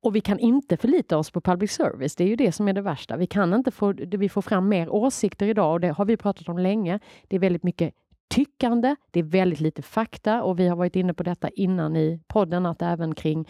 Och 0.00 0.16
vi 0.16 0.20
kan 0.20 0.38
inte 0.38 0.76
förlita 0.76 1.18
oss 1.18 1.30
på 1.30 1.40
public 1.40 1.72
service. 1.72 2.16
Det 2.16 2.24
är 2.24 2.28
ju 2.28 2.36
det 2.36 2.52
som 2.52 2.68
är 2.68 2.72
det 2.72 2.80
värsta. 2.80 3.16
Vi 3.16 3.26
kan 3.26 3.54
inte 3.54 3.70
få, 3.70 3.92
vi 3.92 4.28
får 4.28 4.42
fram 4.42 4.68
mer 4.68 4.88
åsikter 4.88 5.46
idag 5.46 5.72
och 5.72 5.80
det 5.80 5.88
har 5.88 6.04
vi 6.04 6.16
pratat 6.16 6.48
om 6.48 6.58
länge. 6.58 6.98
Det 7.28 7.36
är 7.36 7.40
väldigt 7.40 7.62
mycket 7.62 7.94
tyckande. 8.28 8.96
Det 9.10 9.20
är 9.20 9.24
väldigt 9.24 9.60
lite 9.60 9.82
fakta 9.82 10.42
och 10.42 10.58
vi 10.58 10.68
har 10.68 10.76
varit 10.76 10.96
inne 10.96 11.14
på 11.14 11.22
detta 11.22 11.48
innan 11.48 11.96
i 11.96 12.20
podden 12.26 12.66
att 12.66 12.82
även 12.82 13.14
kring 13.14 13.48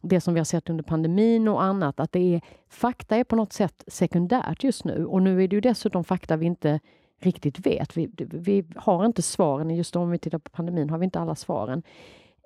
det 0.00 0.20
som 0.20 0.34
vi 0.34 0.40
har 0.40 0.44
sett 0.44 0.70
under 0.70 0.84
pandemin 0.84 1.48
och 1.48 1.62
annat, 1.62 2.00
att 2.00 2.12
det 2.12 2.34
är 2.34 2.40
fakta 2.68 3.16
är 3.16 3.24
på 3.24 3.36
något 3.36 3.52
sätt 3.52 3.84
sekundärt 3.86 4.64
just 4.64 4.84
nu 4.84 5.04
och 5.04 5.22
nu 5.22 5.44
är 5.44 5.48
det 5.48 5.56
ju 5.56 5.60
dessutom 5.60 6.04
fakta 6.04 6.36
vi 6.36 6.46
inte 6.46 6.80
riktigt 7.20 7.66
vet. 7.66 7.96
Vi, 7.96 8.10
vi 8.18 8.64
har 8.76 9.06
inte 9.06 9.22
svaren. 9.22 9.70
Just 9.70 9.96
om 9.96 10.10
vi 10.10 10.18
tittar 10.18 10.38
på 10.38 10.50
pandemin 10.50 10.90
har 10.90 10.98
vi 10.98 11.04
inte 11.04 11.20
alla 11.20 11.34
svaren. 11.34 11.82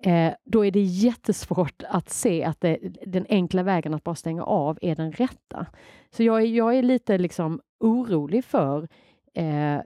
Eh, 0.02 0.32
då 0.44 0.66
är 0.66 0.70
det 0.70 0.80
jättesvårt 0.80 1.82
att 1.88 2.10
se 2.10 2.44
att 2.44 2.60
det, 2.60 2.78
den 3.06 3.26
enkla 3.28 3.62
vägen 3.62 3.94
att 3.94 4.04
bara 4.04 4.14
stänga 4.14 4.44
av 4.44 4.78
är 4.82 4.96
den 4.96 5.12
rätta. 5.12 5.66
Så 6.10 6.22
jag, 6.22 6.46
jag 6.46 6.74
är 6.74 6.82
lite 6.82 7.18
liksom 7.18 7.60
orolig 7.80 8.44
för, 8.44 8.88
eh, 9.34 9.80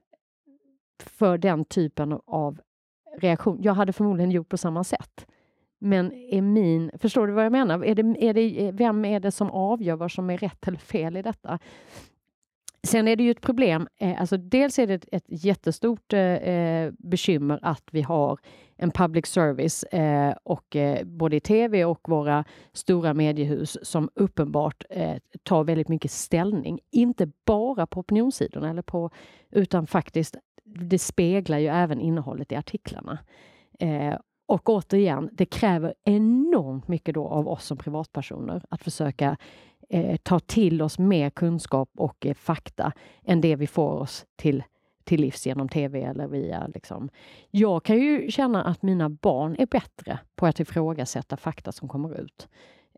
för 1.02 1.38
den 1.38 1.64
typen 1.64 2.18
av 2.26 2.60
reaktion. 3.18 3.58
Jag 3.62 3.74
hade 3.74 3.92
förmodligen 3.92 4.30
gjort 4.30 4.48
på 4.48 4.56
samma 4.56 4.84
sätt. 4.84 5.26
Men 5.78 6.12
är 6.12 6.42
min, 6.42 6.90
förstår 6.98 7.26
du 7.26 7.32
vad 7.32 7.44
jag 7.44 7.52
menar? 7.52 7.84
Är 7.84 7.94
det, 7.94 8.24
är 8.24 8.34
det, 8.34 8.70
vem 8.72 9.04
är 9.04 9.20
det 9.20 9.30
som 9.30 9.50
avgör 9.50 9.96
vad 9.96 10.12
som 10.12 10.30
är 10.30 10.38
rätt 10.38 10.68
eller 10.68 10.78
fel 10.78 11.16
i 11.16 11.22
detta? 11.22 11.58
Sen 12.84 13.08
är 13.08 13.16
det 13.16 13.22
ju 13.22 13.30
ett 13.30 13.40
problem. 13.40 13.88
Eh, 13.96 14.20
alltså 14.20 14.36
dels 14.36 14.78
är 14.78 14.86
det 14.86 14.94
ett, 14.94 15.08
ett 15.12 15.24
jättestort 15.26 16.12
eh, 16.12 16.20
eh, 16.20 16.92
bekymmer 16.98 17.58
att 17.62 17.88
vi 17.90 18.02
har 18.02 18.38
en 18.76 18.90
public 18.90 19.26
service 19.26 19.82
eh, 19.82 20.34
och 20.42 20.76
eh, 20.76 21.04
både 21.04 21.36
i 21.36 21.40
tv 21.40 21.84
och 21.84 22.08
våra 22.08 22.44
stora 22.72 23.14
mediehus 23.14 23.78
som 23.82 24.10
uppenbart 24.14 24.84
eh, 24.90 25.16
tar 25.42 25.64
väldigt 25.64 25.88
mycket 25.88 26.10
ställning. 26.10 26.80
Inte 26.90 27.30
bara 27.44 27.86
på 27.86 28.00
opinionssidorna 28.00 28.70
eller 28.70 28.82
på, 28.82 29.10
utan 29.50 29.86
faktiskt 29.86 30.36
det 30.64 30.98
speglar 30.98 31.58
ju 31.58 31.66
även 31.68 32.00
innehållet 32.00 32.52
i 32.52 32.56
artiklarna. 32.56 33.18
Eh, 33.78 34.14
och 34.46 34.68
återigen, 34.68 35.30
det 35.32 35.46
kräver 35.46 35.94
enormt 36.04 36.88
mycket 36.88 37.14
då 37.14 37.28
av 37.28 37.48
oss 37.48 37.64
som 37.64 37.76
privatpersoner 37.76 38.62
att 38.70 38.82
försöka 38.82 39.36
eh, 39.88 40.16
ta 40.16 40.38
till 40.40 40.82
oss 40.82 40.98
mer 40.98 41.30
kunskap 41.30 41.90
och 41.96 42.26
eh, 42.26 42.34
fakta 42.34 42.92
än 43.24 43.40
det 43.40 43.56
vi 43.56 43.66
får 43.66 43.90
oss 43.90 44.26
till, 44.36 44.62
till 45.04 45.20
livs 45.20 45.46
genom 45.46 45.68
tv 45.68 46.02
eller 46.02 46.26
via 46.26 46.66
liksom. 46.66 47.08
Jag 47.50 47.84
kan 47.84 47.98
ju 47.98 48.30
känna 48.30 48.64
att 48.64 48.82
mina 48.82 49.08
barn 49.08 49.56
är 49.58 49.66
bättre 49.66 50.18
på 50.36 50.46
att 50.46 50.60
ifrågasätta 50.60 51.36
fakta 51.36 51.72
som 51.72 51.88
kommer 51.88 52.20
ut. 52.20 52.48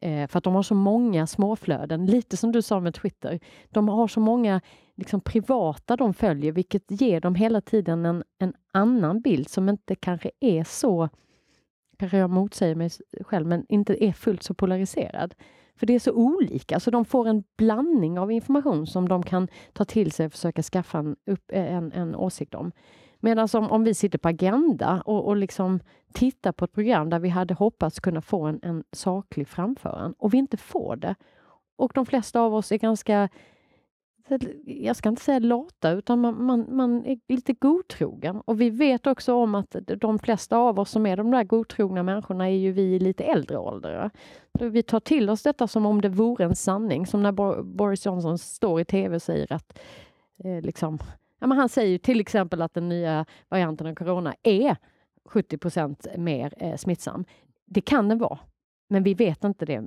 Eh, 0.00 0.28
för 0.28 0.38
att 0.38 0.44
de 0.44 0.54
har 0.54 0.62
så 0.62 0.74
många 0.74 1.26
småflöden, 1.26 2.06
lite 2.06 2.36
som 2.36 2.52
du 2.52 2.62
sa 2.62 2.80
med 2.80 2.94
Twitter. 2.94 3.40
De 3.68 3.88
har 3.88 4.08
så 4.08 4.20
många 4.20 4.60
liksom, 4.96 5.20
privata 5.20 5.96
de 5.96 6.14
följer, 6.14 6.52
vilket 6.52 7.00
ger 7.00 7.20
dem 7.20 7.34
hela 7.34 7.60
tiden 7.60 8.06
en, 8.06 8.24
en 8.38 8.54
annan 8.72 9.20
bild 9.20 9.48
som 9.48 9.68
inte 9.68 9.94
kanske 9.94 10.30
är 10.40 10.64
så 10.64 11.08
kanske 11.98 12.18
jag 12.18 12.30
motsäger 12.30 12.74
mig 12.74 12.90
själv, 13.20 13.46
men 13.46 13.66
inte 13.68 14.04
är 14.04 14.12
fullt 14.12 14.42
så 14.42 14.54
polariserad. 14.54 15.34
För 15.76 15.86
det 15.86 15.94
är 15.94 15.98
så 15.98 16.12
olika, 16.12 16.80
så 16.80 16.90
de 16.90 17.04
får 17.04 17.28
en 17.28 17.44
blandning 17.56 18.18
av 18.18 18.32
information 18.32 18.86
som 18.86 19.08
de 19.08 19.22
kan 19.22 19.48
ta 19.72 19.84
till 19.84 20.12
sig 20.12 20.26
och 20.26 20.32
försöka 20.32 20.62
skaffa 20.62 20.98
en, 20.98 21.16
upp, 21.26 21.52
eh, 21.52 21.74
en, 21.74 21.92
en 21.92 22.14
åsikt 22.14 22.54
om. 22.54 22.72
Medan 23.20 23.48
om, 23.52 23.70
om 23.70 23.84
vi 23.84 23.94
sitter 23.94 24.18
på 24.18 24.28
Agenda 24.28 25.02
och, 25.06 25.26
och 25.26 25.36
liksom 25.36 25.80
tittar 26.12 26.52
på 26.52 26.64
ett 26.64 26.72
program 26.72 27.10
där 27.10 27.18
vi 27.18 27.28
hade 27.28 27.54
hoppats 27.54 28.00
kunna 28.00 28.22
få 28.22 28.44
en, 28.44 28.60
en 28.62 28.84
saklig 28.92 29.48
framföran 29.48 30.14
och 30.18 30.34
vi 30.34 30.38
inte 30.38 30.56
får 30.56 30.96
det. 30.96 31.14
Och 31.76 31.92
de 31.94 32.06
flesta 32.06 32.40
av 32.40 32.54
oss 32.54 32.72
är 32.72 32.78
ganska 32.78 33.28
jag 34.64 34.96
ska 34.96 35.08
inte 35.08 35.22
säga 35.22 35.38
lata, 35.38 35.90
utan 35.90 36.20
man, 36.20 36.44
man, 36.44 36.66
man, 36.76 37.06
är 37.06 37.18
lite 37.28 37.52
godtrogen. 37.52 38.40
Och 38.40 38.60
vi 38.60 38.70
vet 38.70 39.06
också 39.06 39.34
om 39.34 39.54
att 39.54 39.76
de 40.00 40.18
flesta 40.18 40.56
av 40.56 40.78
oss 40.78 40.90
som 40.90 41.06
är 41.06 41.16
de 41.16 41.30
där 41.30 41.44
godtrogna 41.44 42.02
människorna 42.02 42.50
är 42.50 42.56
ju 42.56 42.72
vi 42.72 42.82
i 42.82 42.98
lite 42.98 43.24
äldre 43.24 43.58
ålder. 43.58 44.10
Vi 44.52 44.82
tar 44.82 45.00
till 45.00 45.30
oss 45.30 45.42
detta 45.42 45.68
som 45.68 45.86
om 45.86 46.00
det 46.00 46.08
vore 46.08 46.44
en 46.44 46.56
sanning, 46.56 47.06
som 47.06 47.22
när 47.22 47.62
Boris 47.62 48.06
Johnson 48.06 48.38
står 48.38 48.80
i 48.80 48.84
tv 48.84 49.16
och 49.16 49.22
säger 49.22 49.52
att 49.52 49.78
eh, 50.44 50.60
liksom, 50.60 50.98
ja, 51.38 51.46
men 51.46 51.58
han 51.58 51.68
säger 51.68 51.88
ju 51.88 51.98
till 51.98 52.20
exempel 52.20 52.62
att 52.62 52.74
den 52.74 52.88
nya 52.88 53.26
varianten 53.48 53.86
av 53.86 53.94
corona 53.94 54.34
är 54.42 54.76
70% 55.28 56.18
mer 56.18 56.54
eh, 56.56 56.76
smittsam. 56.76 57.24
Det 57.66 57.80
kan 57.80 58.08
den 58.08 58.18
vara, 58.18 58.38
men 58.88 59.02
vi 59.02 59.14
vet 59.14 59.44
inte 59.44 59.66
det 59.66 59.86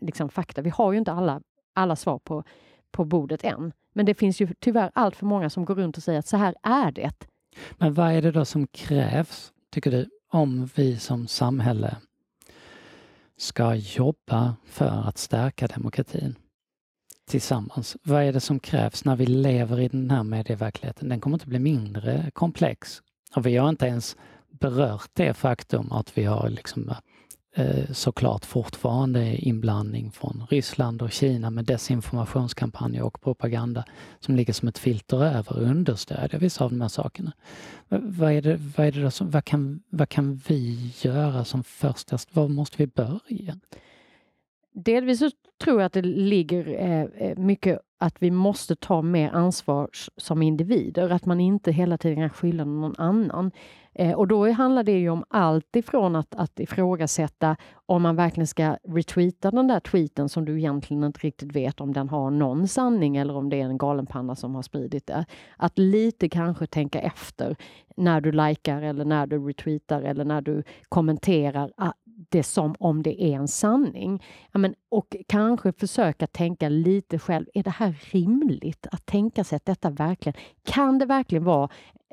liksom 0.00 0.28
fakta. 0.28 0.62
Vi 0.62 0.70
har 0.70 0.92
ju 0.92 0.98
inte 0.98 1.12
alla, 1.12 1.42
alla 1.74 1.96
svar 1.96 2.18
på 2.18 2.44
på 2.92 3.04
bordet 3.04 3.44
än. 3.44 3.72
Men 3.92 4.06
det 4.06 4.14
finns 4.14 4.40
ju 4.40 4.48
tyvärr 4.60 4.90
allt 4.94 5.16
för 5.16 5.26
många 5.26 5.50
som 5.50 5.64
går 5.64 5.74
runt 5.74 5.96
och 5.96 6.02
säger 6.02 6.18
att 6.18 6.26
så 6.26 6.36
här 6.36 6.54
är 6.62 6.92
det. 6.92 7.26
Men 7.78 7.94
vad 7.94 8.12
är 8.12 8.22
det 8.22 8.30
då 8.30 8.44
som 8.44 8.66
krävs, 8.66 9.52
tycker 9.70 9.90
du, 9.90 10.10
om 10.30 10.68
vi 10.74 10.98
som 10.98 11.26
samhälle 11.26 11.96
ska 13.36 13.74
jobba 13.74 14.54
för 14.66 15.08
att 15.08 15.18
stärka 15.18 15.66
demokratin 15.66 16.34
tillsammans? 17.28 17.96
Vad 18.02 18.22
är 18.22 18.32
det 18.32 18.40
som 18.40 18.60
krävs 18.60 19.04
när 19.04 19.16
vi 19.16 19.26
lever 19.26 19.80
i 19.80 19.88
den 19.88 20.10
här 20.10 20.22
medieverkligheten? 20.22 21.08
Den 21.08 21.20
kommer 21.20 21.36
inte 21.36 21.48
bli 21.48 21.58
mindre 21.58 22.30
komplex. 22.32 23.02
Och 23.36 23.46
vi 23.46 23.56
har 23.56 23.68
inte 23.68 23.86
ens 23.86 24.16
berört 24.50 25.10
det 25.12 25.34
faktum 25.34 25.92
att 25.92 26.18
vi 26.18 26.24
har 26.24 26.48
liksom 26.48 26.88
eh, 26.88 26.96
Eh, 27.54 27.92
såklart 27.92 28.44
fortfarande 28.44 29.36
inblandning 29.36 30.10
från 30.10 30.46
Ryssland 30.50 31.02
och 31.02 31.12
Kina 31.12 31.50
med 31.50 31.64
desinformationskampanjer 31.64 33.02
och 33.02 33.20
propaganda 33.20 33.84
som 34.20 34.36
ligger 34.36 34.52
som 34.52 34.68
ett 34.68 34.78
filter 34.78 35.24
över 35.24 35.52
och 35.52 35.62
understödjer 35.62 36.40
vissa 36.40 36.64
av 36.64 36.70
de 36.70 36.80
här 36.80 36.88
sakerna. 36.88 37.32
Vad, 37.88 38.32
är 38.32 38.42
det, 38.42 38.56
vad, 38.76 38.86
är 38.86 38.92
det 38.92 39.10
som, 39.10 39.30
vad, 39.30 39.44
kan, 39.44 39.82
vad 39.88 40.08
kan 40.08 40.40
vi 40.48 40.92
göra 41.02 41.44
som 41.44 41.64
första, 41.64 42.18
var 42.32 42.48
måste 42.48 42.76
vi 42.78 42.86
börja? 42.86 43.58
Delvis 44.72 45.18
så 45.18 45.30
tror 45.64 45.80
jag 45.80 45.86
att 45.86 45.92
det 45.92 46.02
ligger 46.02 46.68
eh, 46.68 47.02
eh 47.02 47.38
mycket 47.38 47.80
att 47.98 48.22
vi 48.22 48.30
måste 48.30 48.76
ta 48.76 49.02
mer 49.02 49.30
ansvar 49.30 49.88
som 50.16 50.42
individer, 50.42 51.10
att 51.10 51.26
man 51.26 51.40
inte 51.40 51.72
hela 51.72 51.98
tiden 51.98 52.16
kan 52.16 52.30
skylla 52.30 52.64
någon 52.64 52.94
annan. 52.98 53.50
Eh, 53.94 54.12
och 54.12 54.28
då 54.28 54.50
handlar 54.50 54.82
det 54.82 54.98
ju 54.98 55.10
om 55.10 55.24
allt 55.28 55.76
ifrån 55.76 56.16
att, 56.16 56.34
att 56.34 56.60
ifrågasätta 56.60 57.56
om 57.86 58.02
man 58.02 58.16
verkligen 58.16 58.46
ska 58.46 58.76
retweeta 58.88 59.50
den 59.50 59.68
där 59.68 59.80
tweeten 59.80 60.28
som 60.28 60.44
du 60.44 60.58
egentligen 60.58 61.04
inte 61.04 61.20
riktigt 61.20 61.56
vet 61.56 61.80
om 61.80 61.92
den 61.92 62.08
har 62.08 62.30
någon 62.30 62.68
sanning 62.68 63.16
eller 63.16 63.36
om 63.36 63.50
det 63.50 63.60
är 63.60 63.64
en 63.64 63.78
galenpanna 63.78 64.36
som 64.36 64.54
har 64.54 64.62
spridit 64.62 65.06
det. 65.06 65.24
Att 65.56 65.78
lite 65.78 66.28
kanske 66.28 66.66
tänka 66.66 67.00
efter 67.00 67.56
när 67.96 68.20
du 68.20 68.32
likar 68.32 68.82
eller 68.82 69.04
när 69.04 69.26
du 69.26 69.38
retweetar 69.38 70.02
eller 70.02 70.24
när 70.24 70.40
du 70.40 70.62
kommenterar 70.88 71.72
ah, 71.76 71.92
det 72.32 72.42
som 72.42 72.74
om 72.78 73.02
det 73.02 73.22
är 73.22 73.34
en 73.34 73.48
sanning. 73.48 74.22
Ja, 74.52 74.58
men, 74.58 74.74
och 74.88 75.16
kanske 75.28 75.72
försöka 75.72 76.26
tänka 76.26 76.68
lite 76.68 77.18
själv, 77.18 77.46
är 77.54 77.62
det 77.62 77.70
här 77.70 77.94
rimligt 78.10 78.86
att 78.92 79.06
tänka 79.06 79.44
sig 79.44 79.56
att 79.56 79.66
detta 79.66 79.90
verkligen, 79.90 80.38
kan 80.64 80.98
det 80.98 81.06
verkligen 81.06 81.44
vara 81.44 81.68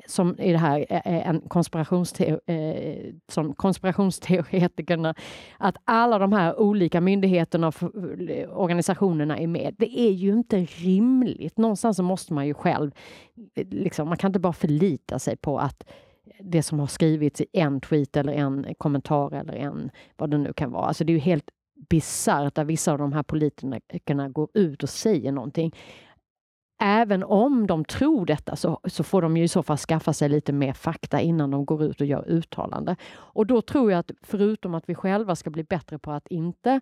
som 0.06 0.38
i 0.38 0.52
det 0.52 0.58
här 0.58 0.86
en 1.04 1.40
konspirationsteori, 1.40 2.38
eh, 2.46 3.14
som 3.28 3.54
konspirationsteoretikerna, 3.54 5.14
att 5.58 5.76
alla 5.84 6.18
de 6.18 6.32
här 6.32 6.60
olika 6.60 7.00
myndigheterna 7.00 7.68
och 7.68 7.74
organisationerna 8.62 9.38
är 9.38 9.46
med. 9.46 9.74
Det 9.78 10.00
är 10.00 10.10
ju 10.10 10.32
inte 10.32 10.58
rimligt. 10.58 11.58
Någonstans 11.58 11.96
så 11.96 12.02
måste 12.02 12.32
man 12.32 12.46
ju 12.46 12.54
själv, 12.54 12.90
liksom, 13.56 14.08
man 14.08 14.18
kan 14.18 14.28
inte 14.28 14.40
bara 14.40 14.52
förlita 14.52 15.18
sig 15.18 15.36
på 15.36 15.58
att 15.58 15.84
det 16.38 16.62
som 16.62 16.78
har 16.78 16.86
skrivits 16.86 17.40
i 17.40 17.46
en 17.52 17.80
tweet 17.80 18.16
eller 18.16 18.32
en 18.32 18.74
kommentar 18.78 19.34
eller 19.34 19.52
en 19.54 19.90
vad 20.16 20.30
det 20.30 20.38
nu 20.38 20.52
kan 20.52 20.70
vara. 20.70 20.86
Alltså 20.86 21.04
det 21.04 21.12
är 21.12 21.14
ju 21.14 21.20
helt 21.20 21.50
bisarrt 21.88 22.58
att 22.58 22.66
vissa 22.66 22.92
av 22.92 22.98
de 22.98 23.12
här 23.12 23.22
politikerna 23.22 24.28
går 24.28 24.48
ut 24.54 24.82
och 24.82 24.88
säger 24.88 25.32
någonting. 25.32 25.74
Även 26.82 27.24
om 27.24 27.66
de 27.66 27.84
tror 27.84 28.26
detta 28.26 28.56
så, 28.56 28.80
så 28.84 29.04
får 29.04 29.22
de 29.22 29.36
ju 29.36 29.44
i 29.44 29.48
så 29.48 29.62
fall 29.62 29.78
skaffa 29.78 30.12
sig 30.12 30.28
lite 30.28 30.52
mer 30.52 30.72
fakta 30.72 31.20
innan 31.20 31.50
de 31.50 31.64
går 31.64 31.84
ut 31.84 32.00
och 32.00 32.06
gör 32.06 32.28
uttalande. 32.28 32.96
Och 33.12 33.46
då 33.46 33.62
tror 33.62 33.90
jag 33.90 33.98
att 33.98 34.10
förutom 34.22 34.74
att 34.74 34.88
vi 34.88 34.94
själva 34.94 35.36
ska 35.36 35.50
bli 35.50 35.64
bättre 35.64 35.98
på 35.98 36.12
att 36.12 36.26
inte 36.26 36.80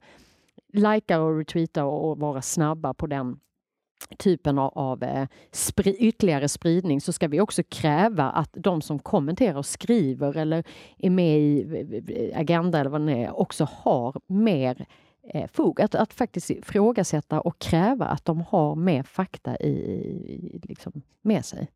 likea 0.72 1.20
och 1.20 1.38
retweeta 1.38 1.84
och, 1.84 2.10
och 2.10 2.18
vara 2.18 2.42
snabba 2.42 2.94
på 2.94 3.06
den 3.06 3.40
typen 4.18 4.58
av, 4.58 4.78
av 4.78 5.02
eh, 5.02 5.28
spri, 5.52 5.96
ytterligare 5.98 6.48
spridning 6.48 7.00
så 7.00 7.12
ska 7.12 7.28
vi 7.28 7.40
också 7.40 7.62
kräva 7.68 8.24
att 8.24 8.50
de 8.52 8.82
som 8.82 8.98
kommenterar 8.98 9.58
och 9.58 9.66
skriver 9.66 10.36
eller 10.36 10.64
är 10.98 11.10
med 11.10 11.38
i 11.40 12.32
Agenda 12.34 12.80
eller 12.80 12.90
vad 12.90 13.06
det 13.06 13.24
är 13.24 13.40
också 13.40 13.68
har 13.70 14.20
mer 14.26 14.86
eh, 15.22 15.46
fog. 15.52 15.80
Att, 15.80 15.94
att 15.94 16.14
faktiskt 16.14 16.50
ifrågasätta 16.50 17.40
och 17.40 17.58
kräva 17.58 18.06
att 18.06 18.24
de 18.24 18.40
har 18.40 18.74
mer 18.74 19.02
fakta 19.02 19.56
i, 19.56 19.68
i 19.68 20.60
liksom, 20.62 21.02
med 21.22 21.44
sig. 21.44 21.68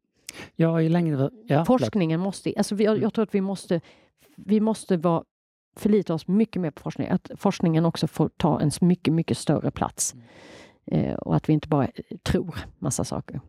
Ja, 0.56 0.82
i 0.82 0.88
längre... 0.88 1.30
Ja, 1.46 1.64
Forskningen 1.64 2.20
måste... 2.20 2.52
Alltså 2.56 2.74
vi, 2.74 2.84
jag 2.84 3.14
tror 3.14 3.22
att 3.22 3.34
vi 3.34 3.40
måste, 3.40 3.80
vi 4.36 4.60
måste 4.60 4.96
vara 4.96 5.24
förlita 5.76 6.14
oss 6.14 6.28
mycket 6.28 6.62
mer 6.62 6.70
på 6.70 6.82
forskning. 6.82 7.08
Att 7.08 7.30
forskningen 7.36 7.84
också 7.84 8.06
får 8.06 8.28
ta 8.28 8.60
en 8.60 8.70
mycket, 8.80 9.14
mycket 9.14 9.38
större 9.38 9.70
plats. 9.70 10.14
Eh, 10.86 11.14
och 11.14 11.36
att 11.36 11.48
vi 11.48 11.52
inte 11.52 11.68
bara 11.68 11.88
tror 12.22 12.58
massa 12.78 13.04
saker. 13.04 13.40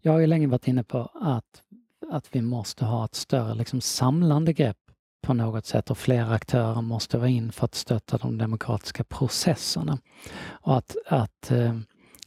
Jag 0.00 0.12
har 0.12 0.18
ju 0.18 0.26
länge 0.26 0.46
varit 0.46 0.68
inne 0.68 0.84
på 0.84 1.10
att, 1.14 1.62
att 2.10 2.36
vi 2.36 2.42
måste 2.42 2.84
ha 2.84 3.04
ett 3.04 3.14
större 3.14 3.54
liksom, 3.54 3.80
samlande 3.80 4.52
grepp 4.52 4.76
på 5.22 5.34
något 5.34 5.66
sätt 5.66 5.90
och 5.90 5.98
fler 5.98 6.32
aktörer 6.32 6.82
måste 6.82 7.18
vara 7.18 7.28
in 7.28 7.52
för 7.52 7.64
att 7.64 7.74
stötta 7.74 8.18
de 8.18 8.38
demokratiska 8.38 9.04
processerna. 9.04 9.98
Och 10.46 10.76
att, 10.76 10.96
att 11.06 11.50
eh, 11.50 11.78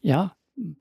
ja, 0.02 0.30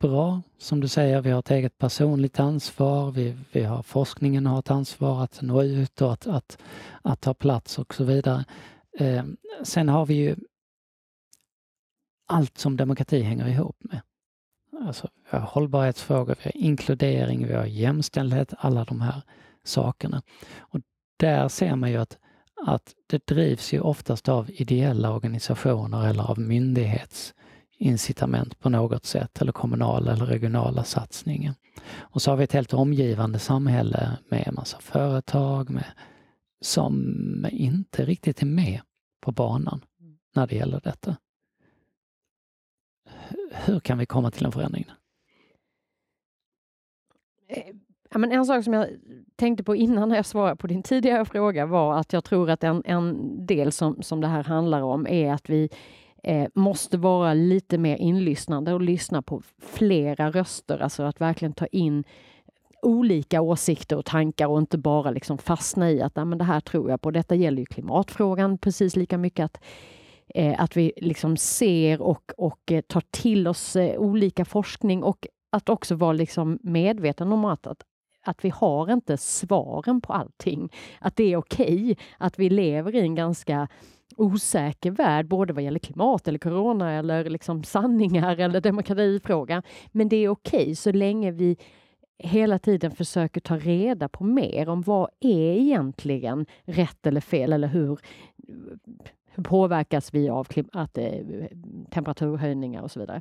bra, 0.01 0.43
som 0.59 0.81
du 0.81 0.89
säger, 0.89 1.21
vi 1.21 1.31
har 1.31 1.39
ett 1.39 1.51
eget 1.51 1.79
personligt 1.79 2.41
ansvar, 2.41 3.11
vi, 3.11 3.37
vi 3.53 3.63
har 3.63 3.83
forskningen 3.83 4.47
har 4.47 4.59
ett 4.59 4.71
ansvar 4.71 5.25
att 5.25 5.43
nå 5.43 5.63
ut 5.63 6.03
och 6.03 6.13
att, 6.13 6.27
att, 6.27 6.59
att 7.03 7.21
ta 7.21 7.35
plats 7.35 7.79
och 7.79 7.95
så 7.95 8.05
vidare. 8.05 8.45
Eh, 8.99 9.25
sen 9.63 9.89
har 9.89 10.07
vi 10.07 10.15
ju 10.15 10.37
allt 12.27 12.59
som 12.59 12.77
demokrati 12.77 13.23
hänger 13.23 13.49
ihop 13.49 13.77
med. 13.81 14.01
Alltså, 14.81 15.09
vi 15.31 15.39
har 15.39 15.47
hållbarhetsfrågor, 15.47 16.37
vi 16.39 16.45
har 16.45 16.57
inkludering, 16.57 17.47
vi 17.47 17.55
har 17.55 17.67
jämställdhet, 17.67 18.55
alla 18.59 18.85
de 18.85 19.01
här 19.01 19.23
sakerna. 19.65 20.23
Och 20.59 20.81
där 21.17 21.49
ser 21.49 21.77
man 21.77 21.91
ju 21.91 21.97
att, 21.97 22.19
att 22.67 22.95
det 23.07 23.27
drivs 23.27 23.73
ju 23.73 23.81
oftast 23.81 24.29
av 24.29 24.51
ideella 24.51 25.13
organisationer 25.13 26.09
eller 26.09 26.31
av 26.31 26.39
myndighetsincitament 26.39 28.59
på 28.59 28.69
något 28.69 29.07
sätt, 29.07 29.41
eller 29.41 29.53
kommunala 29.53 30.13
eller 30.13 30.27
regionala 30.27 30.85
satsningar. 30.85 31.55
Och 31.99 32.23
så 32.23 32.31
har 32.31 32.37
vi 32.37 32.45
ett 32.45 32.53
helt 32.53 32.75
omgivande 32.75 33.39
samhälle 33.39 34.19
med 34.29 34.49
en 34.49 34.55
massa 34.55 34.79
företag 34.81 35.71
med, 35.71 35.85
som 36.61 37.47
inte 37.51 38.05
riktigt 38.05 38.43
är 38.43 38.47
med 38.47 38.81
på 39.21 39.33
banan 39.33 39.81
när 40.35 40.47
det 40.47 40.57
gäller 40.57 40.81
detta 40.85 41.17
hur 43.51 43.81
kan 43.81 43.99
vi 43.99 44.07
komma 44.07 44.31
till 44.31 44.47
en 44.47 44.53
förändring? 44.53 44.85
Eh, 47.49 47.75
ja, 48.11 48.19
men 48.19 48.33
en 48.33 48.47
sak 48.47 48.65
som 48.65 48.73
jag 48.73 48.89
tänkte 49.37 49.65
på 49.65 49.77
innan 49.77 50.09
när 50.09 50.17
jag 50.17 50.27
svarade 50.27 50.57
på 50.57 50.67
din 50.67 50.83
tidigare 50.83 51.25
fråga 51.25 51.67
var 51.67 51.99
att 51.99 52.13
jag 52.13 52.25
tror 52.25 52.51
att 52.51 52.65
en, 52.65 52.83
en 52.85 53.47
del 53.47 53.73
som, 53.73 54.03
som 54.03 54.21
det 54.21 54.27
här 54.27 54.45
handlar 54.45 54.83
om 54.83 55.07
är 55.07 55.33
att 55.33 55.51
vi 55.51 55.69
eh, 56.23 56.49
måste 56.55 56.99
vara 56.99 57.35
lite 57.35 57.79
mer 57.79 57.97
inlyssnande 57.97 58.73
och 58.73 58.81
lyssna 58.81 59.23
på 59.23 59.43
flera 59.59 60.31
röster, 60.31 60.79
alltså 60.79 61.03
att 61.03 61.21
verkligen 61.21 61.53
ta 61.53 61.67
in 61.67 62.05
olika 62.83 63.41
åsikter 63.41 63.97
och 63.97 64.05
tankar 64.05 64.47
och 64.47 64.59
inte 64.59 64.79
bara 64.79 65.11
liksom 65.11 65.39
fastna 65.39 65.91
i 65.91 66.03
att 66.03 66.17
men 66.17 66.39
det 66.39 66.45
här 66.45 66.61
tror 66.61 66.91
jag 66.91 67.01
på. 67.01 67.11
Detta 67.11 67.35
gäller 67.35 67.59
ju 67.59 67.67
klimatfrågan 67.67 68.59
precis 68.59 68.97
lika 68.97 69.19
mycket. 69.19 69.45
att 69.45 69.65
Eh, 70.37 70.55
att 70.59 70.77
vi 70.77 70.93
liksom 70.97 71.37
ser 71.37 72.03
och, 72.03 72.33
och 72.37 72.73
eh, 72.73 72.81
tar 72.81 73.03
till 73.11 73.49
oss 73.49 73.77
eh, 73.77 73.99
olika 73.99 74.45
forskning 74.45 75.03
och 75.03 75.27
att 75.53 75.69
också 75.69 75.95
vara 75.95 76.13
liksom 76.13 76.59
medveten 76.63 77.33
om 77.33 77.45
att, 77.45 77.67
att 77.67 77.83
att 78.27 78.45
vi 78.45 78.49
har 78.49 78.93
inte 78.93 79.17
svaren 79.17 80.01
på 80.01 80.13
allting. 80.13 80.73
Att 81.01 81.17
det 81.17 81.33
är 81.33 81.37
okej 81.37 81.83
okay, 81.83 81.97
att 82.19 82.39
vi 82.39 82.51
lever 82.51 82.95
i 82.95 83.01
en 83.01 83.15
ganska 83.15 83.69
osäker 84.17 84.91
värld, 84.91 85.29
både 85.29 85.53
vad 85.53 85.63
gäller 85.63 85.79
klimat 85.79 86.29
eller 86.29 86.39
corona 86.39 86.93
eller 86.93 87.31
liksom 87.31 87.65
sanningar 87.65 88.37
eller 88.37 88.61
demokratifrågan. 88.61 89.63
Men 89.93 90.09
det 90.09 90.17
är 90.17 90.29
okej 90.29 90.63
okay, 90.63 90.75
så 90.75 90.93
länge 90.93 91.31
vi 91.31 91.57
hela 92.19 92.59
tiden 92.59 92.91
försöker 92.91 93.41
ta 93.41 93.57
reda 93.57 94.09
på 94.09 94.25
mer 94.25 94.69
om 94.69 94.83
vad 94.83 95.11
är 95.21 95.53
egentligen 95.57 96.47
rätt 96.65 97.07
eller 97.07 97.21
fel 97.21 97.53
eller 97.53 97.69
hur 97.69 97.99
hur 99.37 99.43
påverkas 99.43 100.15
vi 100.15 100.29
av 100.29 100.47
att, 100.73 100.99
eh, 100.99 101.13
temperaturhöjningar 101.91 102.83
och 102.83 102.91
så 102.91 103.01
vidare. 103.01 103.21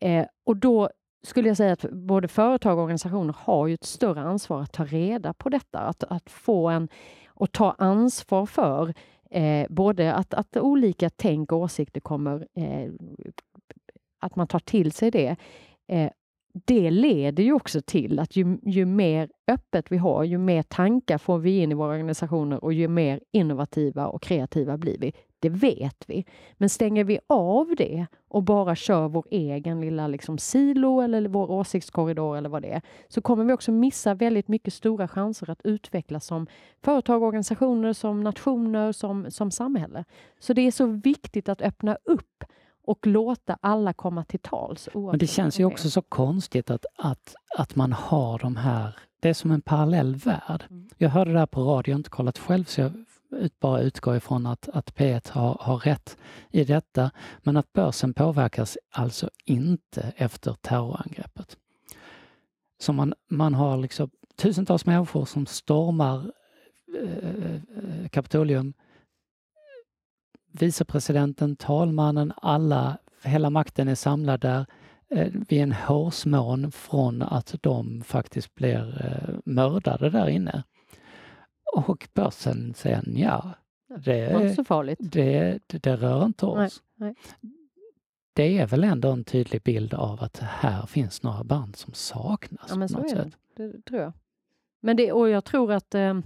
Eh, 0.00 0.26
och 0.44 0.56
då 0.56 0.90
skulle 1.22 1.48
jag 1.48 1.56
säga 1.56 1.72
att 1.72 1.90
både 1.90 2.28
företag 2.28 2.78
och 2.78 2.82
organisationer 2.82 3.34
har 3.38 3.66
ju 3.66 3.74
ett 3.74 3.84
större 3.84 4.20
ansvar 4.20 4.62
att 4.62 4.72
ta 4.72 4.84
reda 4.84 5.32
på 5.32 5.48
detta, 5.48 5.78
att, 5.78 6.04
att 6.04 6.30
få 6.30 6.68
en 6.68 6.88
och 7.26 7.52
ta 7.52 7.72
ansvar 7.78 8.46
för 8.46 8.94
eh, 9.30 9.66
både 9.68 10.14
att, 10.14 10.34
att 10.34 10.56
olika 10.56 11.10
tänk 11.10 11.52
och 11.52 11.58
åsikter 11.58 12.00
kommer, 12.00 12.46
eh, 12.54 12.90
att 14.18 14.36
man 14.36 14.46
tar 14.46 14.58
till 14.58 14.92
sig 14.92 15.10
det. 15.10 15.36
Eh, 15.86 16.10
det 16.54 16.90
leder 16.90 17.42
ju 17.42 17.52
också 17.52 17.80
till 17.80 18.18
att 18.18 18.36
ju, 18.36 18.58
ju 18.62 18.86
mer 18.86 19.28
öppet 19.48 19.92
vi 19.92 19.96
har, 19.96 20.24
ju 20.24 20.38
mer 20.38 20.62
tankar 20.62 21.18
får 21.18 21.38
vi 21.38 21.58
in 21.58 21.72
i 21.72 21.74
våra 21.74 21.90
organisationer 21.90 22.64
och 22.64 22.72
ju 22.72 22.88
mer 22.88 23.20
innovativa 23.30 24.06
och 24.06 24.22
kreativa 24.22 24.78
blir 24.78 24.98
vi. 24.98 25.12
Det 25.38 25.48
vet 25.48 26.04
vi. 26.06 26.24
Men 26.56 26.68
stänger 26.68 27.04
vi 27.04 27.18
av 27.26 27.74
det 27.76 28.06
och 28.28 28.42
bara 28.42 28.76
kör 28.76 29.08
vår 29.08 29.24
egen 29.30 29.80
lilla 29.80 30.08
liksom 30.08 30.38
silo 30.38 31.00
eller 31.00 31.28
vår 31.28 31.50
åsiktskorridor 31.50 32.36
eller 32.36 32.48
vad 32.48 32.62
det 32.62 32.72
är, 32.72 32.82
så 33.08 33.20
kommer 33.20 33.44
vi 33.44 33.52
också 33.52 33.72
missa 33.72 34.14
väldigt 34.14 34.48
mycket 34.48 34.74
stora 34.74 35.08
chanser 35.08 35.50
att 35.50 35.60
utvecklas 35.64 36.26
som 36.26 36.46
företag, 36.82 37.22
organisationer, 37.22 37.92
som 37.92 38.20
nationer, 38.20 38.92
som, 38.92 39.30
som 39.30 39.50
samhälle. 39.50 40.04
Så 40.38 40.52
det 40.52 40.66
är 40.66 40.70
så 40.70 40.86
viktigt 40.86 41.48
att 41.48 41.62
öppna 41.62 41.96
upp 42.04 42.44
och 42.84 43.06
låta 43.06 43.58
alla 43.60 43.92
komma 43.92 44.24
till 44.24 44.40
tals. 44.40 44.88
Men 44.94 45.18
det 45.18 45.26
känns 45.26 45.60
ju 45.60 45.64
också 45.64 45.90
så 45.90 46.02
konstigt 46.02 46.70
att, 46.70 46.86
att, 46.98 47.34
att 47.58 47.76
man 47.76 47.92
har 47.92 48.38
de 48.38 48.56
här, 48.56 48.96
det 49.20 49.28
är 49.28 49.34
som 49.34 49.50
en 49.50 49.60
parallell 49.60 50.14
värld. 50.14 50.64
Mm. 50.70 50.88
Jag 50.96 51.08
hörde 51.08 51.32
det 51.32 51.38
här 51.38 51.46
på 51.46 51.60
radio, 51.62 51.90
jag 51.90 51.94
har 51.94 52.00
inte 52.00 52.10
kollat 52.10 52.38
själv 52.38 52.64
så 52.64 52.80
jag 52.80 52.92
ut, 53.32 53.60
bara 53.60 53.80
utgår 53.80 54.16
ifrån 54.16 54.46
att, 54.46 54.68
att 54.68 54.94
P1 54.94 55.32
har, 55.32 55.58
har 55.60 55.78
rätt 55.78 56.16
i 56.50 56.64
detta, 56.64 57.10
men 57.42 57.56
att 57.56 57.72
börsen 57.72 58.14
påverkas 58.14 58.78
alltså 58.90 59.30
inte 59.44 60.12
efter 60.16 60.56
terrorangreppet. 60.60 61.56
Så 62.80 62.92
man, 62.92 63.14
man 63.28 63.54
har 63.54 63.76
liksom 63.76 64.10
tusentals 64.36 64.86
människor 64.86 65.24
som 65.24 65.46
stormar 65.46 66.32
eh, 67.02 68.08
Kapitolium. 68.08 68.74
Vicepresidenten, 70.52 71.56
talmannen, 71.56 72.32
alla 72.36 72.98
hela 73.22 73.50
makten 73.50 73.88
är 73.88 73.94
samlad 73.94 74.40
där. 74.40 74.66
Eh, 75.10 75.28
vi 75.48 75.58
är 75.58 75.62
en 75.62 75.72
hårsmån 75.72 76.72
från 76.72 77.22
att 77.22 77.54
de 77.60 78.02
faktiskt 78.02 78.54
blir 78.54 79.04
eh, 79.04 79.34
mördade 79.44 80.10
där 80.10 80.28
inne. 80.28 80.62
Och 81.76 82.08
börsen 82.14 82.74
säger 82.74 83.02
ja, 83.06 83.50
det, 84.04 84.54
så 84.56 84.64
farligt. 84.64 84.98
Det, 85.02 85.58
det, 85.66 85.82
det 85.82 85.96
rör 85.96 86.24
inte 86.24 86.46
oss. 86.46 86.82
Nej, 86.96 87.14
nej. 87.40 87.50
Det 88.34 88.58
är 88.58 88.66
väl 88.66 88.84
ändå 88.84 89.10
en 89.10 89.24
tydlig 89.24 89.62
bild 89.62 89.94
av 89.94 90.22
att 90.22 90.38
här 90.38 90.86
finns 90.86 91.22
några 91.22 91.44
band 91.44 91.76
som 91.76 91.92
saknas. 91.92 92.66
Ja, 92.68 92.76
men 92.76 92.88
så 92.88 92.98
är 92.98 93.08
sätt. 93.08 93.36
det. 93.56 93.66
det 93.66 93.82
tror 93.82 94.00
jag. 94.00 94.12
Men 94.80 94.96
det, 94.96 95.12
och 95.12 95.28
jag 95.28 95.44
tror 95.44 95.72
att 95.72 95.94
eh, 95.94 96.18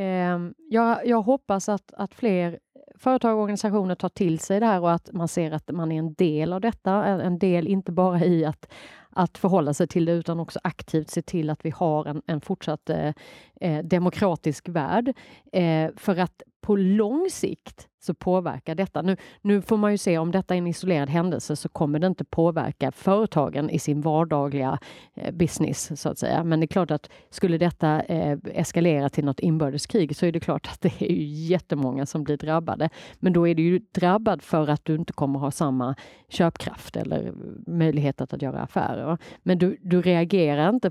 Ehm, 0.00 0.54
jag, 0.68 1.06
jag 1.06 1.22
hoppas 1.22 1.68
att, 1.68 1.92
att 1.96 2.14
fler 2.14 2.58
företag 2.94 3.36
och 3.36 3.42
organisationer 3.42 3.94
tar 3.94 4.08
till 4.08 4.38
sig 4.38 4.60
det 4.60 4.66
här 4.66 4.80
och 4.80 4.92
att 4.92 5.12
man 5.12 5.28
ser 5.28 5.52
att 5.52 5.70
man 5.70 5.92
är 5.92 5.98
en 5.98 6.14
del 6.14 6.52
av 6.52 6.60
detta. 6.60 7.04
En, 7.04 7.38
del 7.38 7.66
inte 7.66 7.92
bara 7.92 8.24
i 8.24 8.44
att, 8.44 8.72
att 9.10 9.38
förhålla 9.38 9.74
sig 9.74 9.86
till 9.86 10.04
det 10.04 10.12
utan 10.12 10.40
också 10.40 10.60
aktivt 10.64 11.10
se 11.10 11.22
till 11.22 11.50
att 11.50 11.64
vi 11.64 11.70
har 11.70 12.04
en, 12.06 12.22
en 12.26 12.40
fortsatt 12.40 12.90
eh, 12.90 13.12
eh 13.60 13.84
demokratisk 13.84 14.68
värld. 14.68 15.12
Eh, 15.52 15.90
för 15.96 16.18
att 16.18 16.42
på 16.60 16.76
lång 16.76 17.28
sikt 17.30 17.88
så 18.00 18.14
påverkar 18.14 18.74
detta. 18.74 19.02
Nu, 19.02 19.16
nu 19.42 19.62
får 19.62 19.76
man 19.76 19.90
ju 19.90 19.98
se 19.98 20.18
om 20.18 20.30
detta 20.30 20.54
är 20.54 20.58
en 20.58 20.66
isolerad 20.66 21.08
händelse 21.10 21.56
så 21.56 21.68
kommer 21.68 21.98
det 21.98 22.06
inte 22.06 22.24
påverka 22.24 22.92
företagen 22.92 23.70
i 23.70 23.78
sin 23.78 24.00
vardagliga 24.00 24.78
eh, 25.14 25.34
business 25.34 26.00
så 26.00 26.08
att 26.08 26.18
säga. 26.18 26.44
Men 26.44 26.60
det 26.60 26.64
är 26.64 26.68
klart 26.68 26.90
att 26.90 27.10
skulle 27.30 27.58
detta 27.58 28.02
eh, 28.02 28.38
eskalera 28.44 29.08
till 29.08 29.24
något 29.24 29.40
inbördeskrig 29.40 30.16
så 30.16 30.26
är 30.26 30.32
det 30.32 30.40
klart 30.40 30.68
att 30.72 30.80
det 30.80 31.02
är 31.02 31.12
ju 31.12 31.24
jättemånga 31.24 32.06
som 32.06 32.24
blir 32.24 32.36
drabbade. 32.36 32.90
Men 33.18 33.32
då 33.32 33.48
är 33.48 33.54
du 33.54 33.62
ju 33.62 33.78
drabbad 33.78 34.42
för 34.42 34.68
att 34.68 34.84
du 34.84 34.94
inte 34.94 35.12
kommer 35.12 35.38
ha 35.38 35.50
samma 35.50 35.94
köpkraft 36.28 36.96
eller 36.96 37.32
möjlighet 37.66 38.20
att 38.20 38.42
göra 38.42 38.60
affärer. 38.60 39.18
Men 39.42 39.58
du, 39.58 39.78
du 39.82 40.02
reagerar 40.02 40.68
inte 40.68 40.90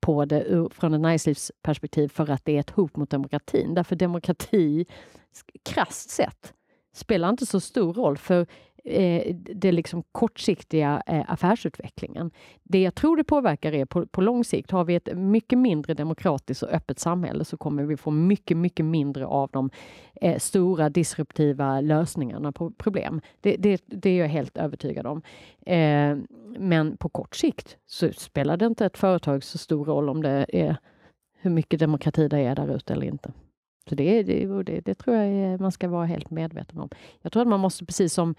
på 0.00 0.24
det 0.24 0.68
från 0.70 0.94
ett 0.94 1.00
näringslivsperspektiv 1.00 2.08
för 2.08 2.30
att 2.30 2.44
det 2.44 2.56
är 2.56 2.60
ett 2.60 2.70
hot 2.70 2.96
mot 2.96 3.10
demokratin. 3.10 3.74
Därför 3.74 3.96
demokrati, 3.96 4.86
krasst 5.64 6.10
sett, 6.10 6.54
spelar 6.94 7.28
inte 7.28 7.46
så 7.46 7.60
stor 7.60 7.94
roll 7.94 8.18
för 8.18 8.46
eh, 8.84 9.34
det 9.34 9.72
liksom 9.72 10.02
kortsiktiga 10.12 11.02
eh, 11.06 11.24
affärsutvecklingen. 11.28 12.30
Det 12.62 12.82
jag 12.82 12.94
tror 12.94 13.16
det 13.16 13.24
påverkar 13.24 13.72
är 13.72 13.84
på, 13.84 14.06
på 14.06 14.20
lång 14.20 14.44
sikt, 14.44 14.70
har 14.70 14.84
vi 14.84 14.94
ett 14.94 15.16
mycket 15.16 15.58
mindre 15.58 15.94
demokratiskt 15.94 16.62
och 16.62 16.68
öppet 16.68 16.98
samhälle 16.98 17.44
så 17.44 17.56
kommer 17.56 17.82
vi 17.82 17.96
få 17.96 18.10
mycket, 18.10 18.56
mycket 18.56 18.86
mindre 18.86 19.26
av 19.26 19.50
de 19.52 19.70
eh, 20.14 20.38
stora 20.38 20.88
disruptiva 20.88 21.80
lösningarna 21.80 22.52
på 22.52 22.70
problem. 22.70 23.20
Det, 23.40 23.56
det, 23.56 23.82
det 23.86 24.10
är 24.10 24.18
jag 24.18 24.28
helt 24.28 24.56
övertygad 24.56 25.06
om. 25.06 25.22
Eh, 25.66 26.16
men 26.58 26.96
på 26.96 27.08
kort 27.08 27.36
sikt 27.36 27.76
så 27.86 28.12
spelar 28.12 28.56
det 28.56 28.66
inte 28.66 28.86
ett 28.86 28.98
företag 28.98 29.44
så 29.44 29.58
stor 29.58 29.84
roll 29.84 30.08
om 30.08 30.22
det 30.22 30.46
är 30.48 30.76
hur 31.40 31.50
mycket 31.50 31.80
demokrati 31.80 32.28
det 32.28 32.38
är 32.38 32.54
där 32.54 32.76
ute 32.76 32.92
eller 32.92 33.06
inte. 33.06 33.32
Så 33.88 33.94
det, 33.94 34.22
det, 34.22 34.62
det, 34.62 34.80
det 34.80 34.94
tror 34.94 35.16
jag 35.16 35.52
eh, 35.52 35.60
man 35.60 35.72
ska 35.72 35.88
vara 35.88 36.06
helt 36.06 36.30
medveten 36.30 36.78
om. 36.78 36.88
Jag 37.22 37.32
tror 37.32 37.42
att 37.42 37.48
man 37.48 37.60
måste, 37.60 37.86
precis 37.86 38.12
som 38.12 38.34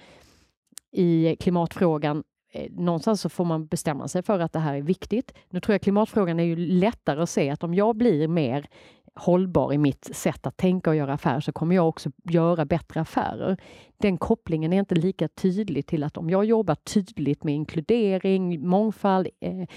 i 0.91 1.35
klimatfrågan, 1.39 2.23
eh, 2.53 2.71
någonstans 2.71 3.21
så 3.21 3.29
får 3.29 3.45
man 3.45 3.67
bestämma 3.67 4.07
sig 4.07 4.23
för 4.23 4.39
att 4.39 4.53
det 4.53 4.59
här 4.59 4.73
är 4.73 4.81
viktigt. 4.81 5.33
Nu 5.49 5.59
tror 5.59 5.73
jag 5.73 5.81
klimatfrågan 5.81 6.39
är 6.39 6.43
ju 6.43 6.55
lättare 6.55 7.21
att 7.21 7.29
se 7.29 7.49
att 7.49 7.63
om 7.63 7.73
jag 7.73 7.95
blir 7.95 8.27
mer 8.27 8.67
hållbar 9.15 9.73
i 9.73 9.77
mitt 9.77 10.15
sätt 10.15 10.47
att 10.47 10.57
tänka 10.57 10.89
och 10.89 10.95
göra 10.95 11.13
affärer 11.13 11.39
så 11.39 11.51
kommer 11.51 11.75
jag 11.75 11.87
också 11.87 12.11
göra 12.23 12.65
bättre 12.65 13.01
affärer. 13.01 13.57
Den 13.97 14.17
kopplingen 14.17 14.73
är 14.73 14.79
inte 14.79 14.95
lika 14.95 15.27
tydlig 15.27 15.85
till 15.85 16.03
att 16.03 16.17
om 16.17 16.29
jag 16.29 16.45
jobbar 16.45 16.75
tydligt 16.75 17.43
med 17.43 17.55
inkludering, 17.55 18.67
mångfald, 18.67 19.27
eh, 19.39 19.67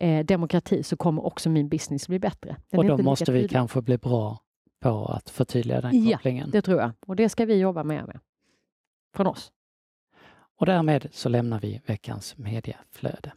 eh, 0.00 0.24
demokrati 0.26 0.82
så 0.82 0.96
kommer 0.96 1.26
också 1.26 1.50
min 1.50 1.68
business 1.68 2.08
bli 2.08 2.18
bättre. 2.18 2.56
Den 2.70 2.80
och 2.80 2.98
då 2.98 3.04
måste 3.04 3.32
vi 3.32 3.38
tydlig. 3.38 3.50
kanske 3.50 3.82
bli 3.82 3.98
bra 3.98 4.38
på 4.80 5.06
att 5.06 5.30
förtydliga 5.30 5.80
den 5.80 6.04
Ja, 6.04 6.16
kopplingen. 6.16 6.50
Det 6.50 6.62
tror 6.62 6.80
jag 6.80 6.92
och 7.06 7.16
det 7.16 7.28
ska 7.28 7.44
vi 7.44 7.58
jobba 7.58 7.84
mer 7.84 8.02
med. 8.02 8.20
Från 9.16 9.26
oss. 9.26 9.52
Och 10.58 10.66
därmed 10.66 11.08
så 11.12 11.28
lämnar 11.28 11.60
vi 11.60 11.80
veckans 11.86 12.38
mediaflöde. 12.38 13.32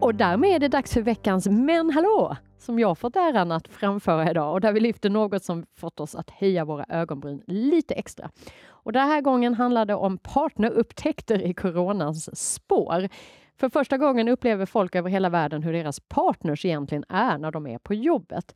Och 0.00 0.14
därmed 0.14 0.50
är 0.50 0.58
det 0.58 0.68
dags 0.68 0.92
för 0.92 1.02
veckans 1.02 1.46
Men 1.46 1.90
hallå! 1.90 2.36
Som 2.58 2.78
jag 2.78 2.98
fått 2.98 3.16
äran 3.16 3.52
att 3.52 3.68
framföra 3.68 4.30
idag 4.30 4.52
och 4.52 4.60
där 4.60 4.72
vi 4.72 4.80
lyfter 4.80 5.10
något 5.10 5.44
som 5.44 5.66
fått 5.76 6.00
oss 6.00 6.14
att 6.14 6.30
höja 6.30 6.64
våra 6.64 6.84
ögonbryn 6.88 7.42
lite 7.46 7.94
extra. 7.94 8.30
Och 8.68 8.92
den 8.92 9.08
här 9.08 9.20
gången 9.20 9.54
handlar 9.54 9.86
det 9.86 9.94
om 9.94 10.18
partnerupptäckter 10.18 11.42
i 11.42 11.54
coronans 11.54 12.54
spår. 12.54 13.08
För 13.56 13.68
första 13.68 13.98
gången 13.98 14.28
upplever 14.28 14.66
folk 14.66 14.94
över 14.94 15.10
hela 15.10 15.28
världen 15.28 15.62
hur 15.62 15.72
deras 15.72 16.00
partners 16.00 16.64
egentligen 16.64 17.04
är 17.08 17.38
när 17.38 17.50
de 17.50 17.66
är 17.66 17.78
på 17.78 17.94
jobbet. 17.94 18.54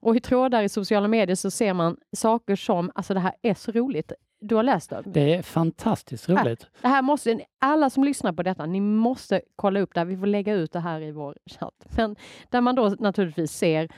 Och 0.00 0.16
i 0.16 0.20
trådar 0.20 0.62
i 0.62 0.68
sociala 0.68 1.08
medier 1.08 1.36
så 1.36 1.50
ser 1.50 1.74
man 1.74 1.96
saker 2.16 2.56
som, 2.56 2.90
alltså 2.94 3.14
det 3.14 3.20
här 3.20 3.34
är 3.42 3.54
så 3.54 3.72
roligt. 3.72 4.12
Du 4.40 4.54
har 4.54 4.62
läst 4.62 4.90
det? 4.90 5.02
Det 5.06 5.34
är 5.34 5.42
fantastiskt 5.42 6.28
roligt. 6.28 6.66
Det 6.82 6.88
här 6.88 7.02
måste, 7.02 7.40
alla 7.58 7.90
som 7.90 8.04
lyssnar 8.04 8.32
på 8.32 8.42
detta, 8.42 8.66
ni 8.66 8.80
måste 8.80 9.40
kolla 9.56 9.80
upp 9.80 9.94
det 9.94 10.00
här. 10.00 10.04
Vi 10.04 10.16
får 10.16 10.26
lägga 10.26 10.54
ut 10.54 10.72
det 10.72 10.80
här 10.80 11.00
i 11.00 11.10
vår 11.12 11.36
chatt. 11.46 11.86
Men 11.96 12.16
där 12.48 12.60
man 12.60 12.74
då 12.74 12.88
naturligtvis 12.98 13.52
ser 13.52 13.88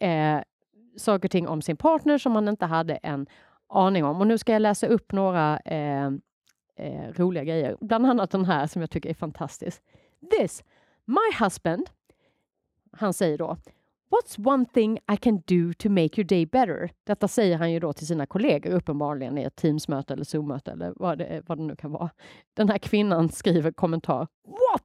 eh, 0.00 0.40
saker 0.96 1.28
och 1.28 1.30
ting 1.30 1.48
om 1.48 1.62
sin 1.62 1.76
partner 1.76 2.18
som 2.18 2.32
man 2.32 2.48
inte 2.48 2.66
hade 2.66 2.94
en 2.94 3.26
aning 3.68 4.04
om. 4.04 4.20
Och 4.20 4.26
nu 4.26 4.38
ska 4.38 4.52
jag 4.52 4.62
läsa 4.62 4.86
upp 4.86 5.12
några 5.12 5.58
eh, 5.58 6.10
eh, 6.82 7.12
roliga 7.12 7.44
grejer. 7.44 7.76
Bland 7.80 8.06
annat 8.06 8.30
den 8.30 8.44
här 8.44 8.66
som 8.66 8.80
jag 8.80 8.90
tycker 8.90 9.10
är 9.10 9.14
fantastisk. 9.14 9.82
This, 10.38 10.64
my 11.04 11.44
husband, 11.44 11.90
han 12.92 13.12
säger 13.12 13.38
då 13.38 13.56
What's 14.12 14.48
one 14.48 14.64
thing 14.64 14.98
I 15.12 15.16
can 15.16 15.36
do 15.46 15.72
to 15.78 15.88
make 15.88 16.20
your 16.20 16.24
day 16.24 16.46
better? 16.46 16.90
Detta 17.04 17.28
säger 17.28 17.58
han 17.58 17.72
ju 17.72 17.80
då 17.80 17.92
till 17.92 18.06
sina 18.06 18.26
kollegor 18.26 18.70
uppenbarligen 18.70 19.38
i 19.38 19.42
ett 19.42 19.56
Teamsmöte 19.56 20.12
eller 20.12 20.24
Zoom-möte 20.24 20.72
eller 20.72 20.92
vad 20.96 21.18
det, 21.18 21.42
vad 21.46 21.58
det 21.58 21.64
nu 21.64 21.76
kan 21.76 21.92
vara. 21.92 22.10
Den 22.54 22.68
här 22.68 22.78
kvinnan 22.78 23.28
skriver 23.28 23.72
kommentar. 23.72 24.28
What 24.44 24.82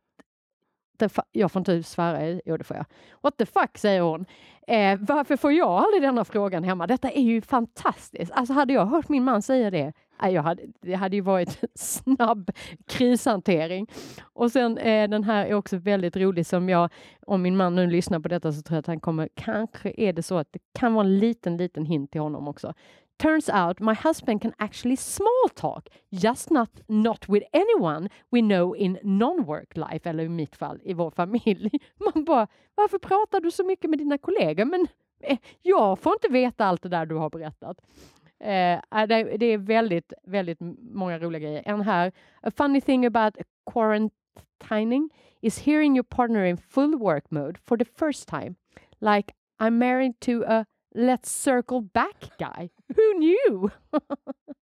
the 0.99 1.21
Jag 1.31 1.51
får 1.51 1.59
inte 1.59 1.83
svära, 1.83 2.39
jo 2.45 2.57
det 2.57 2.63
får 2.63 2.77
jag. 2.77 2.85
What 3.21 3.37
the 3.37 3.45
fuck 3.45 3.77
säger 3.77 4.01
hon. 4.01 4.25
Eh, 4.67 4.99
varför 4.99 5.37
får 5.37 5.51
jag 5.51 5.69
aldrig 5.69 6.01
denna 6.01 6.25
frågan 6.25 6.63
hemma? 6.63 6.87
Detta 6.87 7.09
är 7.09 7.21
ju 7.21 7.41
fantastiskt. 7.41 8.31
Alltså 8.31 8.53
hade 8.53 8.73
jag 8.73 8.85
hört 8.85 9.09
min 9.09 9.23
man 9.23 9.41
säga 9.41 9.71
det, 9.71 9.93
jag 10.21 10.43
hade, 10.43 10.63
det 10.81 10.93
hade 10.93 11.15
ju 11.15 11.21
varit 11.21 11.59
snabb 11.75 12.51
krishantering. 12.87 13.87
Och 14.33 14.51
sen 14.51 14.77
eh, 14.77 15.09
den 15.09 15.23
här 15.23 15.45
är 15.45 15.53
också 15.53 15.77
väldigt 15.77 16.17
rolig 16.17 16.45
som 16.45 16.69
jag, 16.69 16.89
om 17.25 17.41
min 17.41 17.57
man 17.57 17.75
nu 17.75 17.87
lyssnar 17.87 18.19
på 18.19 18.27
detta 18.27 18.51
så 18.51 18.61
tror 18.61 18.75
jag 18.75 18.79
att 18.79 18.87
han 18.87 18.99
kommer, 18.99 19.29
kanske 19.35 19.93
är 19.97 20.13
det 20.13 20.23
så 20.23 20.37
att 20.37 20.47
det 20.51 20.59
kan 20.79 20.93
vara 20.93 21.05
en 21.05 21.19
liten, 21.19 21.57
liten 21.57 21.85
hint 21.85 22.11
till 22.11 22.21
honom 22.21 22.47
också. 22.47 22.73
Turns 23.17 23.49
out 23.49 23.79
my 23.79 23.93
husband 23.93 24.41
can 24.41 24.53
actually 24.57 24.95
small 24.95 25.49
talk, 25.55 25.89
just 26.09 26.49
not, 26.49 26.69
not 26.87 27.29
with 27.29 27.45
anyone 27.53 28.09
we 28.29 28.41
know 28.41 28.75
in 28.75 28.97
non-work 29.03 29.75
life, 29.75 30.09
eller 30.09 30.23
i 30.23 30.29
mitt 30.29 30.55
fall 30.55 30.79
i 30.83 30.93
vår 30.93 31.11
familj. 31.11 31.69
Man 32.13 32.25
bara, 32.25 32.47
varför 32.75 32.97
pratar 32.97 33.41
du 33.41 33.51
så 33.51 33.63
mycket 33.63 33.89
med 33.89 33.99
dina 33.99 34.17
kollegor? 34.17 34.65
Men 34.65 34.87
eh, 35.23 35.37
jag 35.61 35.99
får 35.99 36.13
inte 36.13 36.27
veta 36.27 36.65
allt 36.65 36.81
det 36.81 36.89
där 36.89 37.05
du 37.05 37.15
har 37.15 37.29
berättat. 37.29 37.77
Eh, 38.39 38.73
äh, 38.73 39.07
det, 39.07 39.37
det 39.37 39.45
är 39.45 39.57
väldigt, 39.57 40.13
väldigt 40.23 40.57
många 40.79 41.19
roliga 41.19 41.39
grejer. 41.39 41.63
En 41.65 41.81
här, 41.81 42.11
a 42.41 42.51
funny 42.51 42.81
thing 42.81 43.05
about 43.05 43.37
quarantining 43.65 45.09
is 45.41 45.59
hearing 45.59 45.95
your 45.95 46.03
partner 46.03 46.45
in 46.45 46.57
full 46.57 46.95
work 46.95 47.31
mode 47.31 47.59
for 47.65 47.77
the 47.77 47.85
first 47.85 48.27
time. 48.27 48.55
Like, 48.99 49.33
I'm 49.59 49.77
married 49.77 50.19
to 50.19 50.43
a 50.47 50.65
let's 50.95 51.29
circle 51.29 51.81
back 51.81 52.37
guy. 52.39 52.69
Who 52.95 53.13
knew? 53.13 53.71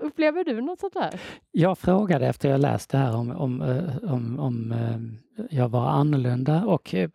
Upplever 0.00 0.44
du 0.44 0.60
något 0.60 0.80
sånt 0.80 0.94
där? 0.94 1.20
Jag 1.50 1.78
frågade 1.78 2.26
efter 2.26 2.50
jag 2.50 2.60
läste 2.60 2.96
det 2.96 3.02
här 3.02 3.16
om, 3.16 3.30
om, 3.30 3.62
eh, 3.62 4.12
om, 4.12 4.40
om 4.40 4.72
eh, 4.72 5.46
jag 5.50 5.68
var 5.68 5.88
annorlunda 5.88 6.64
och 6.64 6.94
eh, 6.94 7.10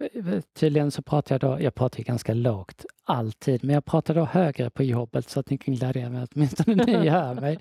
tydligen 0.53 0.91
så 0.91 1.01
pratar 1.01 1.35
jag 1.35 1.41
då, 1.41 1.63
jag 1.63 1.75
pratar 1.75 2.03
ganska 2.03 2.33
lågt 2.33 2.85
alltid, 3.03 3.63
men 3.63 3.73
jag 3.73 3.85
pratar 3.85 4.15
då 4.15 4.25
högre 4.25 4.69
på 4.69 4.83
jobbet 4.83 5.29
så 5.29 5.39
att 5.39 5.49
ni 5.49 5.57
kan 5.57 5.73
glädja 5.73 6.09
mig, 6.09 6.27
åtminstone 6.31 6.85
ni 6.85 7.09
hör 7.09 7.33
mig. 7.33 7.59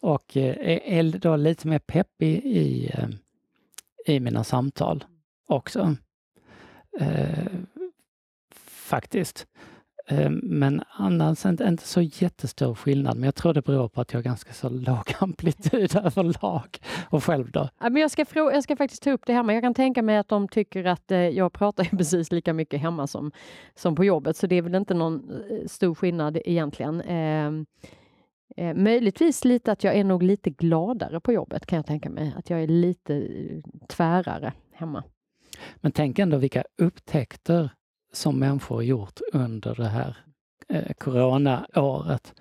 Och 0.00 0.36
är 0.36 1.18
då 1.18 1.36
lite 1.36 1.68
mer 1.68 1.78
peppig 1.78 2.44
i, 2.44 2.92
i 4.06 4.20
mina 4.20 4.44
samtal 4.44 5.04
också. 5.46 5.96
Eh, 7.00 7.46
faktiskt. 8.60 9.46
Eh, 10.06 10.30
men 10.30 10.82
annars 10.90 11.46
inte, 11.46 11.64
inte 11.64 11.86
så 11.86 12.02
jättestor 12.02 12.74
skillnad. 12.74 13.16
Men 13.16 13.24
jag 13.24 13.34
tror 13.34 13.54
det 13.54 13.62
beror 13.62 13.88
på 13.88 14.00
att 14.00 14.12
jag 14.12 14.18
har 14.18 14.24
ganska 14.24 14.52
så 14.52 14.68
låg 14.68 15.14
amplitud 15.18 15.96
överlag. 15.96 16.78
Och 17.10 17.24
själv 17.24 17.50
då? 17.50 17.68
Ja, 17.80 17.90
men 17.90 18.02
jag, 18.02 18.10
ska 18.10 18.24
jag 18.34 18.62
ska 18.62 18.76
faktiskt 18.76 19.02
ta 19.02 19.10
upp 19.10 19.26
det 19.26 19.32
hemma. 19.32 19.54
Jag 19.54 19.62
kan 19.62 19.74
tänka 19.74 20.02
mig 20.02 20.16
att 20.16 20.28
de 20.28 20.48
tycker 20.48 20.84
att 20.84 21.10
eh, 21.10 21.18
jag 21.18 21.52
pratar 21.52 21.84
precis 21.96 22.32
lika 22.32 22.52
mycket 22.52 22.80
hemma 22.80 23.06
som, 23.06 23.32
som 23.74 23.94
på 23.94 24.04
jobbet, 24.04 24.36
så 24.36 24.46
det 24.46 24.56
är 24.56 24.62
väl 24.62 24.74
inte 24.74 24.94
någon 24.94 25.30
eh, 25.30 25.66
stor 25.66 25.94
skillnad 25.94 26.38
egentligen. 26.44 27.00
Eh, 27.00 27.46
eh, 28.56 28.74
möjligtvis 28.74 29.44
lite 29.44 29.72
att 29.72 29.84
jag 29.84 29.94
är 29.94 30.04
nog 30.04 30.22
lite 30.22 30.50
gladare 30.50 31.20
på 31.20 31.32
jobbet 31.32 31.66
kan 31.66 31.76
jag 31.76 31.86
tänka 31.86 32.10
mig. 32.10 32.34
Att 32.36 32.50
jag 32.50 32.62
är 32.62 32.66
lite 32.66 33.28
tvärare 33.88 34.52
hemma. 34.72 35.04
Men 35.76 35.92
tänk 35.92 36.18
ändå 36.18 36.36
vilka 36.36 36.64
upptäckter 36.78 37.70
som 38.14 38.38
människor 38.38 38.84
gjort 38.84 39.20
under 39.32 39.74
det 39.74 39.88
här 39.88 40.16
eh, 40.68 40.92
coronaåret 40.98 42.34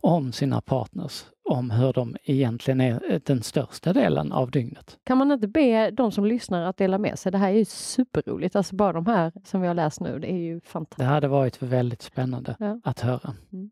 om 0.00 0.32
sina 0.32 0.60
partners, 0.60 1.24
om 1.50 1.70
hur 1.70 1.92
de 1.92 2.16
egentligen 2.24 2.80
är 2.80 3.12
eh, 3.12 3.20
den 3.24 3.42
största 3.42 3.92
delen 3.92 4.32
av 4.32 4.50
dygnet. 4.50 4.98
Kan 5.04 5.18
man 5.18 5.32
inte 5.32 5.48
be 5.48 5.90
de 5.90 6.12
som 6.12 6.24
lyssnar 6.24 6.62
att 6.62 6.76
dela 6.76 6.98
med 6.98 7.18
sig? 7.18 7.32
Det 7.32 7.38
här 7.38 7.48
är 7.48 7.58
ju 7.58 7.64
superroligt. 7.64 8.56
Alltså 8.56 8.76
bara 8.76 8.92
de 8.92 9.06
här 9.06 9.32
som 9.44 9.60
vi 9.60 9.66
har 9.66 9.74
läst 9.74 10.00
nu, 10.00 10.18
det 10.18 10.32
är 10.32 10.36
ju 10.36 10.60
fantastiskt. 10.60 10.98
Det 10.98 11.04
hade 11.04 11.28
varit 11.28 11.62
väldigt 11.62 12.02
spännande 12.02 12.56
ja. 12.58 12.80
att 12.84 13.00
höra. 13.00 13.34
Mm. 13.52 13.70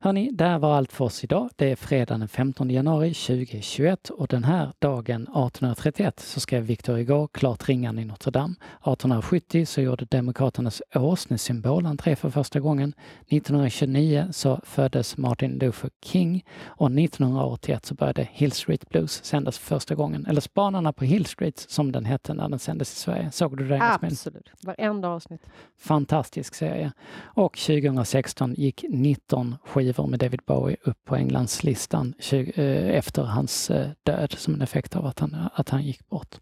Hörni, 0.00 0.30
det 0.32 0.44
här 0.44 0.58
var 0.58 0.76
allt 0.76 0.92
för 0.92 1.04
oss 1.04 1.24
idag. 1.24 1.50
Det 1.56 1.70
är 1.70 1.76
fredag 1.76 2.18
den 2.18 2.28
15 2.28 2.70
januari 2.70 3.14
2021 3.14 4.10
och 4.10 4.26
den 4.26 4.44
här 4.44 4.72
dagen 4.78 5.22
1831 5.22 6.20
så 6.20 6.40
skrev 6.40 6.62
Victor 6.62 6.96
Hugo 6.96 7.28
klart 7.32 7.68
ringan 7.68 7.98
i 7.98 8.04
Notre 8.04 8.30
Dame. 8.30 8.54
1870 8.54 9.66
så 9.66 9.80
gjorde 9.80 10.04
Demokraternas 10.04 10.82
åsnesymbol 10.94 11.86
entré 11.86 12.16
för 12.16 12.30
första 12.30 12.60
gången. 12.60 12.94
1929 13.28 14.28
så 14.32 14.60
föddes 14.64 15.16
Martin 15.16 15.58
Luther 15.58 15.90
King 16.04 16.44
och 16.64 16.86
1981 16.86 17.86
så 17.86 17.94
började 17.94 18.28
Hill 18.32 18.52
Street 18.52 18.88
Blues 18.88 19.24
sändas 19.24 19.58
för 19.58 19.66
första 19.66 19.94
gången. 19.94 20.26
Eller 20.26 20.40
Spanarna 20.40 20.92
på 20.92 21.04
Hill 21.04 21.26
Street 21.26 21.58
som 21.58 21.92
den 21.92 22.04
hette 22.04 22.34
när 22.34 22.48
den 22.48 22.58
sändes 22.58 22.92
i 22.92 22.96
Sverige. 22.96 23.30
Såg 23.30 23.56
du 23.56 23.68
det? 23.68 23.82
Absolut, 23.82 24.52
varenda 24.62 25.08
avsnitt. 25.08 25.42
Fantastisk 25.78 26.54
serie. 26.54 26.92
Och 27.20 27.58
2016 27.58 28.54
gick 28.54 28.84
19 28.88 29.56
skivor 29.64 29.87
skivor 29.88 30.06
med 30.06 30.18
David 30.18 30.40
Bowie 30.46 30.76
upp 30.82 31.04
på 31.04 31.16
Englandslistan 31.16 32.14
eh, 32.32 32.96
efter 32.96 33.22
hans 33.22 33.70
eh, 33.70 33.90
död 34.02 34.34
som 34.38 34.54
en 34.54 34.62
effekt 34.62 34.96
av 34.96 35.06
att 35.06 35.18
han, 35.18 35.36
att 35.54 35.68
han 35.68 35.82
gick 35.82 36.08
bort. 36.08 36.40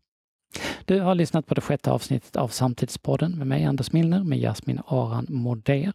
Du 0.84 1.00
har 1.00 1.14
lyssnat 1.14 1.46
på 1.46 1.54
det 1.54 1.60
sjätte 1.60 1.90
avsnittet 1.90 2.36
av 2.36 2.48
Samtidspodden 2.48 3.38
med 3.38 3.46
mig 3.46 3.64
Anders 3.64 3.92
Milner 3.92 4.24
med 4.24 4.38
Jasmin 4.38 4.80
Aran 4.86 5.26
Moder. 5.28 5.92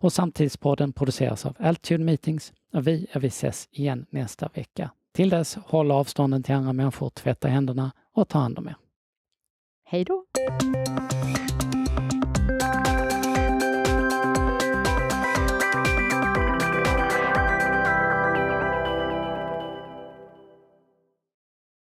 Och 0.00 0.12
Samtidspodden 0.12 0.92
produceras 0.92 1.46
av 1.46 1.56
Altitude 1.58 2.04
Meetings 2.04 2.52
och 2.72 2.86
vi, 2.86 3.06
vi 3.14 3.26
ses 3.26 3.68
igen 3.70 4.06
nästa 4.10 4.48
vecka. 4.54 4.90
Till 5.14 5.28
dess, 5.28 5.54
håll 5.66 5.90
avstånden 5.90 6.42
till 6.42 6.54
andra 6.54 6.72
människor, 6.72 7.10
tvätta 7.10 7.48
händerna 7.48 7.92
och 8.14 8.28
ta 8.28 8.38
hand 8.38 8.58
om 8.58 8.68
er. 8.68 8.76
Hej 9.84 10.04
då! 10.04 10.24